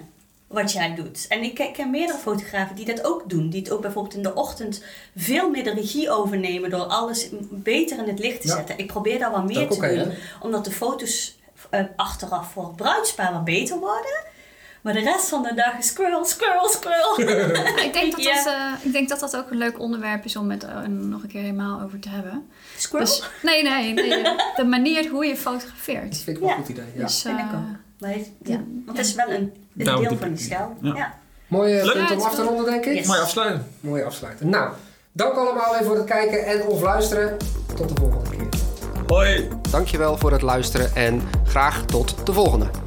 wat 0.47 0.73
jij 0.73 0.95
doet. 0.95 1.27
En 1.29 1.43
ik 1.43 1.73
ken- 1.75 1.91
meerdere 1.91 2.19
fotografen 2.19 2.77
die 2.77 2.85
dat 2.85 3.05
ook 3.05 3.23
doen. 3.31 3.51
Die 3.51 3.61
het 3.61 3.71
ook 3.71 3.81
bijvoorbeeld 3.81 4.15
in 4.15 4.23
de 4.23 4.35
ochtend 4.35 4.83
veel 5.17 5.51
meer 5.51 5.65
de 5.65 5.75
regie 5.75 6.11
overnemen 6.11 6.71
door 6.71 6.85
alles 6.85 7.29
beter 7.51 7.99
in 7.99 8.09
het 8.09 8.19
licht 8.19 8.41
te 8.41 8.49
Ja. 8.49 8.55
zetten. 8.55 8.79
Ik 8.79 8.87
probeer 8.87 9.19
daar 9.19 9.31
wel 9.31 9.43
meer 9.43 9.69
te 9.69 9.81
doen, 9.95 10.13
omdat 10.41 10.65
de 10.65 10.71
foto's 10.71 11.36
eh, 11.71 11.81
achteraf 11.97 12.53
voor 12.53 12.65
het 12.67 12.77
bruidspaar 12.77 13.33
wat 13.33 13.45
beter 13.45 13.79
worden. 13.79 14.25
Maar 14.83 14.95
de 14.95 15.01
rest 15.01 15.29
van 15.29 15.43
de 15.43 15.55
dag 15.55 15.79
is 15.79 15.87
squirrel, 15.87 16.25
squirrel, 16.25 16.69
squirrel. 16.69 17.21
ik, 17.87 17.93
denk 17.93 18.13
dat 18.13 18.23
Ja. 18.23 18.35
dat, 18.35 18.47
eh, 18.47 18.73
ik 18.83 18.93
denk 18.93 19.09
dat 19.09 19.21
dat 19.21 19.37
ook 19.37 19.51
een 19.51 19.57
leuk 19.57 19.79
onderwerp 19.79 20.25
is 20.25 20.37
om 20.37 20.51
het 20.51 20.65
eh, 20.65 20.81
nog 20.87 21.23
een 21.23 21.29
keer 21.29 21.41
helemaal 21.41 21.81
over 21.81 21.99
te 22.01 22.09
hebben. 22.09 22.51
Squirrel? 22.77 23.09
Dus, 23.11 23.29
nee, 23.43 23.63
nee, 23.63 23.93
nee. 23.93 24.23
De 24.57 24.65
manier 24.65 25.09
hoe 25.11 25.27
je 25.27 25.37
fotografeert. 25.37 26.11
Dat 26.11 26.21
vind 26.21 26.37
ik 26.37 26.43
wel 26.43 26.49
Ja. 26.49 26.55
een 26.57 26.61
goed 26.61 26.69
idee. 26.71 26.85
Ja. 26.95 27.03
Dus, 27.03 27.23
vind 27.23 27.39
ik 27.39 27.45
ook. 27.45 27.77
Maar 27.99 28.11
het, 28.11 28.31
ja, 28.43 28.53
ja. 28.55 28.61
want 28.85 28.99
het 28.99 29.07
is 29.07 29.15
wel 29.15 29.29
een, 29.31 29.55
een 29.77 29.85
deel 29.85 30.17
van 30.19 30.29
die 30.29 30.45
stijl. 30.45 30.77
ja. 30.81 30.95
Ja. 30.95 31.15
Mooie 31.47 31.81
punt 31.93 32.09
Ja, 32.09 32.15
om 32.15 32.21
af 32.21 32.35
te 32.35 32.43
ronden, 32.43 32.65
denk 32.65 32.85
ik. 32.85 32.95
Yes. 32.95 33.07
Mooi 33.07 33.21
afsluiten. 33.21 33.67
Mooi 33.81 34.03
afsluiten. 34.03 34.49
Nou, 34.49 34.71
dank 35.13 35.35
allemaal 35.35 35.73
weer 35.73 35.85
voor 35.85 35.97
het 35.97 36.05
kijken 36.05 36.47
en 36.47 36.63
of 36.63 36.83
luisteren. 36.83 37.37
Tot 37.77 37.89
de 37.89 37.95
volgende 37.95 38.23
keer. 38.23 38.26
Hoi! 39.07 39.49
Dankjewel 39.71 40.17
voor 40.17 40.33
het 40.33 40.43
luisteren 40.43 40.95
en 40.95 41.23
graag 41.45 41.85
tot 41.85 42.27
de 42.27 42.33
volgende. 42.33 42.86